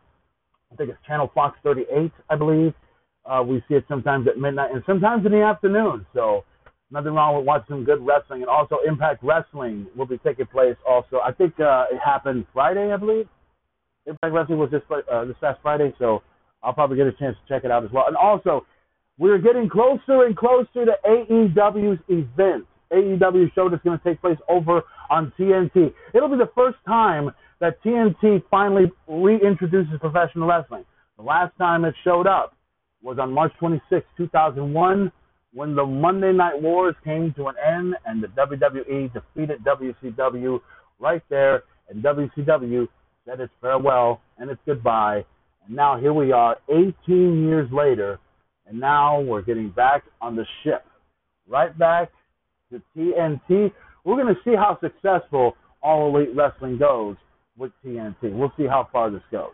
I 0.72 0.76
think 0.76 0.90
it's 0.90 1.00
Channel 1.08 1.32
Fox 1.34 1.58
38, 1.64 2.12
I 2.30 2.36
believe. 2.36 2.74
Uh, 3.26 3.44
we 3.44 3.64
see 3.68 3.76
it 3.76 3.86
sometimes 3.88 4.28
at 4.28 4.38
midnight 4.38 4.72
and 4.72 4.84
sometimes 4.86 5.26
in 5.26 5.32
the 5.32 5.42
afternoon. 5.42 6.06
So 6.14 6.44
nothing 6.92 7.14
wrong 7.14 7.36
with 7.38 7.46
watching 7.46 7.84
good 7.84 8.06
wrestling. 8.06 8.42
And 8.42 8.50
also 8.50 8.78
Impact 8.88 9.24
Wrestling 9.24 9.88
will 9.96 10.06
be 10.06 10.18
taking 10.20 10.46
place. 10.46 10.76
Also, 10.88 11.20
I 11.26 11.32
think 11.32 11.60
uh, 11.60 11.86
it 11.92 12.00
happened 12.04 12.46
Friday, 12.54 12.92
I 12.92 12.98
believe. 12.98 13.28
Impact 14.06 14.34
Wrestling 14.34 14.60
was 14.60 14.70
this 14.70 14.82
uh, 14.92 15.26
this 15.26 15.36
past 15.42 15.60
Friday, 15.64 15.94
so 15.98 16.22
I'll 16.62 16.74
probably 16.74 16.98
get 16.98 17.08
a 17.08 17.14
chance 17.14 17.36
to 17.36 17.54
check 17.54 17.64
it 17.64 17.72
out 17.72 17.84
as 17.84 17.92
well. 17.92 18.06
And 18.08 18.16
also, 18.16 18.66
we're 19.18 19.40
getting 19.40 19.70
closer 19.70 20.26
and 20.26 20.36
closer 20.38 20.86
to 20.86 20.96
AEW's 21.06 22.00
event. 22.10 22.66
AEW 22.92 23.54
show 23.54 23.70
that's 23.70 23.84
going 23.84 23.98
to 23.98 24.04
take 24.04 24.22
place 24.22 24.38
over 24.50 24.82
on 25.10 25.32
TNT. 25.40 25.94
It'll 26.14 26.30
be 26.30 26.38
the 26.38 26.52
first 26.56 26.78
time 26.86 27.32
that 27.60 27.82
TNT 27.84 28.44
finally 28.50 28.92
reintroduces 29.10 30.00
professional 30.00 30.48
wrestling. 30.48 30.86
The 31.18 31.24
last 31.24 31.58
time 31.58 31.86
it 31.86 31.96
showed 32.04 32.28
up 32.28 32.56
was 33.02 33.18
on 33.20 33.32
March 33.32 33.54
26, 33.60 34.06
2001, 34.18 35.12
when 35.54 35.76
the 35.76 35.86
Monday 35.86 36.34
Night 36.34 36.62
Wars 36.62 36.96
came 37.04 37.34
to 37.38 37.48
an 37.48 37.56
end 37.66 37.96
and 38.06 38.22
the 38.22 38.28
WWE 38.28 39.14
defeated 39.14 39.64
WCW 39.64 40.60
right 41.00 41.22
there, 41.30 41.64
and 41.90 42.04
WCW 42.04 42.88
said 43.26 43.40
its 43.40 43.54
farewell 43.62 44.22
and 44.38 44.50
its 44.50 44.60
goodbye. 44.66 45.24
And 45.66 45.76
now 45.76 45.98
here 46.00 46.14
we 46.14 46.32
are, 46.32 46.58
18 46.70 47.48
years 47.48 47.70
later, 47.72 48.20
and 48.68 48.80
now 48.80 49.22
we're 49.22 49.44
getting 49.44 49.70
back 49.70 50.04
on 50.22 50.36
the 50.36 50.46
ship, 50.64 50.86
right 51.48 51.78
back 51.78 52.12
to 52.72 52.82
TNT. 52.96 53.72
We're 54.04 54.22
going 54.22 54.34
to 54.34 54.42
see 54.44 54.56
how 54.56 54.78
successful 54.82 55.56
All 55.82 56.16
Elite 56.16 56.36
Wrestling 56.36 56.78
goes 56.78 57.16
with 57.58 57.72
TNT. 57.86 58.34
We'll 58.34 58.54
see 58.58 58.68
how 58.68 58.90
far 58.92 59.10
this 59.10 59.22
goes. 59.32 59.54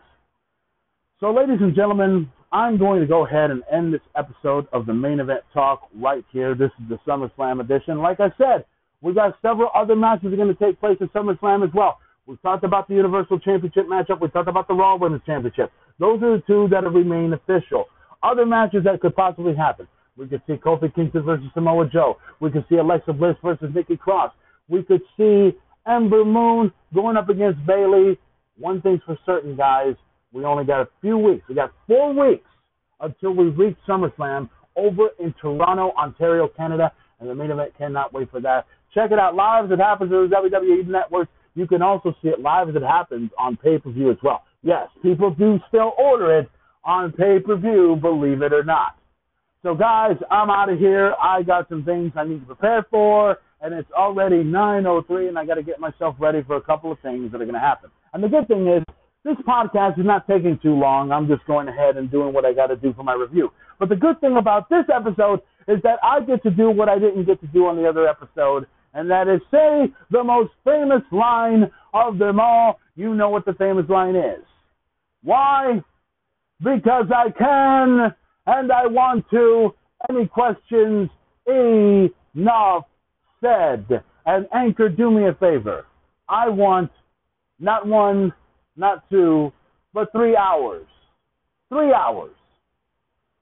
So, 1.20 1.32
ladies 1.32 1.58
and 1.60 1.74
gentlemen, 1.74 2.30
I'm 2.52 2.76
going 2.76 3.00
to 3.00 3.06
go 3.06 3.24
ahead 3.24 3.50
and 3.50 3.62
end 3.72 3.94
this 3.94 4.00
episode 4.16 4.66
of 4.72 4.86
the 4.86 4.92
main 4.92 5.20
event 5.20 5.42
talk 5.54 5.88
right 5.94 6.24
here. 6.32 6.54
This 6.54 6.70
is 6.80 6.88
the 6.88 6.98
SummerSlam 7.06 7.60
edition. 7.60 7.98
Like 7.98 8.20
I 8.20 8.32
said, 8.36 8.64
we've 9.00 9.14
got 9.14 9.36
several 9.40 9.70
other 9.74 9.96
matches 9.96 10.24
that 10.24 10.32
are 10.34 10.36
going 10.36 10.54
to 10.54 10.64
take 10.64 10.80
place 10.80 10.98
at 11.00 11.12
SummerSlam 11.12 11.66
as 11.66 11.72
well. 11.72 11.98
We 12.26 12.36
talked 12.38 12.64
about 12.64 12.88
the 12.88 12.94
Universal 12.94 13.40
Championship 13.40 13.86
matchup. 13.86 14.20
We 14.20 14.28
talked 14.28 14.48
about 14.48 14.68
the 14.68 14.74
Raw 14.74 14.96
Women's 14.96 15.22
Championship. 15.24 15.72
Those 15.98 16.22
are 16.22 16.36
the 16.36 16.42
two 16.46 16.68
that 16.70 16.84
have 16.84 16.94
remained 16.94 17.34
official. 17.34 17.86
Other 18.22 18.46
matches 18.46 18.84
that 18.84 19.00
could 19.00 19.16
possibly 19.16 19.54
happen. 19.54 19.88
We 20.16 20.28
could 20.28 20.42
see 20.46 20.54
Kofi 20.54 20.94
Kingston 20.94 21.22
versus 21.24 21.46
Samoa 21.54 21.88
Joe. 21.88 22.18
We 22.40 22.50
could 22.50 22.64
see 22.68 22.76
Alexa 22.76 23.12
Bliss 23.12 23.36
versus 23.42 23.70
Nikki 23.74 23.96
Cross. 23.96 24.32
We 24.68 24.82
could 24.82 25.00
see 25.16 25.52
Ember 25.86 26.24
Moon 26.24 26.72
going 26.94 27.16
up 27.16 27.28
against 27.28 27.64
Bayley. 27.66 28.18
One 28.58 28.82
thing's 28.82 29.00
for 29.06 29.18
certain, 29.24 29.56
guys. 29.56 29.94
We 30.32 30.44
only 30.44 30.64
got 30.64 30.82
a 30.82 30.88
few 31.00 31.18
weeks. 31.18 31.44
We 31.48 31.54
got 31.54 31.72
four 31.86 32.12
weeks 32.12 32.46
until 33.00 33.32
we 33.32 33.46
reach 33.46 33.76
SummerSlam 33.88 34.48
over 34.76 35.08
in 35.18 35.34
Toronto, 35.40 35.92
Ontario, 35.96 36.48
Canada. 36.48 36.92
And 37.20 37.28
the 37.28 37.34
main 37.34 37.50
event 37.50 37.72
cannot 37.76 38.12
wait 38.12 38.30
for 38.30 38.40
that. 38.40 38.66
Check 38.94 39.10
it 39.10 39.18
out 39.18 39.34
live 39.34 39.66
as 39.66 39.70
it 39.70 39.78
happens 39.78 40.12
on 40.12 40.28
the 40.28 40.36
WWE 40.36 40.86
Network. 40.86 41.28
You 41.54 41.66
can 41.66 41.82
also 41.82 42.14
see 42.22 42.28
it 42.28 42.40
live 42.40 42.68
as 42.68 42.76
it 42.76 42.82
happens 42.82 43.30
on 43.38 43.56
pay 43.56 43.78
per 43.78 43.90
view 43.90 44.10
as 44.10 44.16
well. 44.22 44.44
Yes, 44.62 44.88
people 45.02 45.30
do 45.34 45.58
still 45.68 45.92
order 45.98 46.38
it 46.38 46.50
on 46.84 47.12
pay 47.12 47.38
per 47.38 47.56
view, 47.56 47.96
believe 48.00 48.42
it 48.42 48.52
or 48.52 48.64
not. 48.64 48.96
So, 49.62 49.74
guys, 49.74 50.16
I'm 50.30 50.50
out 50.50 50.68
of 50.68 50.78
here. 50.78 51.14
I 51.22 51.42
got 51.42 51.68
some 51.68 51.84
things 51.84 52.12
I 52.16 52.24
need 52.24 52.40
to 52.40 52.46
prepare 52.46 52.86
for 52.90 53.38
and 53.62 53.72
it's 53.72 53.90
already 53.92 54.42
9:03, 54.42 55.28
and 55.28 55.38
I 55.38 55.46
got 55.46 55.54
to 55.54 55.62
get 55.62 55.78
myself 55.78 56.16
ready 56.18 56.42
for 56.42 56.56
a 56.56 56.60
couple 56.60 56.90
of 56.90 56.98
things 56.98 57.30
that 57.30 57.40
are 57.40 57.44
going 57.44 57.54
to 57.54 57.60
happen. 57.60 57.90
And 58.12 58.22
the 58.22 58.28
good 58.28 58.48
thing 58.48 58.66
is, 58.66 58.82
this 59.24 59.36
podcast 59.46 60.00
is 60.00 60.04
not 60.04 60.26
taking 60.26 60.58
too 60.60 60.74
long. 60.74 61.12
I'm 61.12 61.28
just 61.28 61.46
going 61.46 61.68
ahead 61.68 61.96
and 61.96 62.10
doing 62.10 62.34
what 62.34 62.44
I 62.44 62.52
got 62.52 62.66
to 62.66 62.76
do 62.76 62.92
for 62.92 63.04
my 63.04 63.14
review. 63.14 63.52
But 63.78 63.88
the 63.88 63.96
good 63.96 64.20
thing 64.20 64.36
about 64.36 64.68
this 64.68 64.84
episode 64.92 65.40
is 65.68 65.80
that 65.84 66.00
I 66.02 66.20
get 66.20 66.42
to 66.42 66.50
do 66.50 66.70
what 66.70 66.88
I 66.88 66.98
didn't 66.98 67.24
get 67.24 67.40
to 67.40 67.46
do 67.46 67.66
on 67.66 67.76
the 67.76 67.88
other 67.88 68.08
episode, 68.08 68.66
and 68.94 69.08
that 69.10 69.28
is 69.28 69.40
say 69.52 69.92
the 70.10 70.24
most 70.24 70.50
famous 70.64 71.02
line 71.12 71.70
of 71.94 72.18
them 72.18 72.40
all. 72.40 72.80
You 72.96 73.14
know 73.14 73.30
what 73.30 73.44
the 73.44 73.54
famous 73.54 73.88
line 73.88 74.16
is. 74.16 74.44
Why? 75.22 75.80
Because 76.58 77.06
I 77.14 77.30
can 77.30 78.12
and 78.46 78.72
I 78.72 78.86
want 78.86 79.24
to. 79.30 79.74
Any 80.10 80.26
questions? 80.26 81.10
Enough 81.46 82.84
said, 83.42 84.02
and 84.26 84.46
Anchor, 84.54 84.88
do 84.88 85.10
me 85.10 85.26
a 85.26 85.34
favor. 85.34 85.86
I 86.28 86.48
want 86.48 86.90
not 87.58 87.86
one, 87.86 88.32
not 88.76 89.08
two, 89.10 89.52
but 89.92 90.10
three 90.12 90.36
hours. 90.36 90.86
Three 91.68 91.92
hours. 91.92 92.34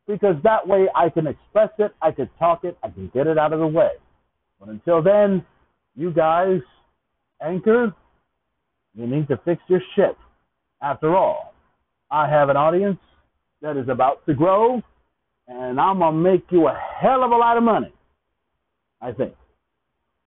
Because 0.06 0.36
that 0.42 0.66
way 0.66 0.86
I 0.94 1.08
can 1.08 1.26
express 1.26 1.70
it, 1.78 1.92
I 2.02 2.10
can 2.10 2.28
talk 2.38 2.64
it, 2.64 2.76
I 2.82 2.88
can 2.90 3.10
get 3.14 3.26
it 3.26 3.38
out 3.38 3.52
of 3.52 3.60
the 3.60 3.66
way. 3.66 3.90
But 4.58 4.70
until 4.70 5.02
then, 5.02 5.44
you 5.94 6.10
guys, 6.10 6.60
Anchor, 7.42 7.94
you 8.94 9.06
need 9.06 9.28
to 9.28 9.40
fix 9.44 9.62
your 9.68 9.80
shit. 9.94 10.16
After 10.82 11.16
all, 11.16 11.54
I 12.10 12.28
have 12.28 12.48
an 12.48 12.56
audience 12.56 12.98
that 13.62 13.76
is 13.76 13.88
about 13.88 14.24
to 14.26 14.34
grow, 14.34 14.82
and 15.48 15.81
I'm 15.81 15.98
to 16.14 16.31
make 16.31 16.44
you 16.50 16.68
a 16.68 16.79
hell 17.00 17.24
of 17.24 17.31
a 17.31 17.37
lot 17.37 17.57
of 17.57 17.62
money. 17.62 17.92
I 19.00 19.12
think. 19.12 19.35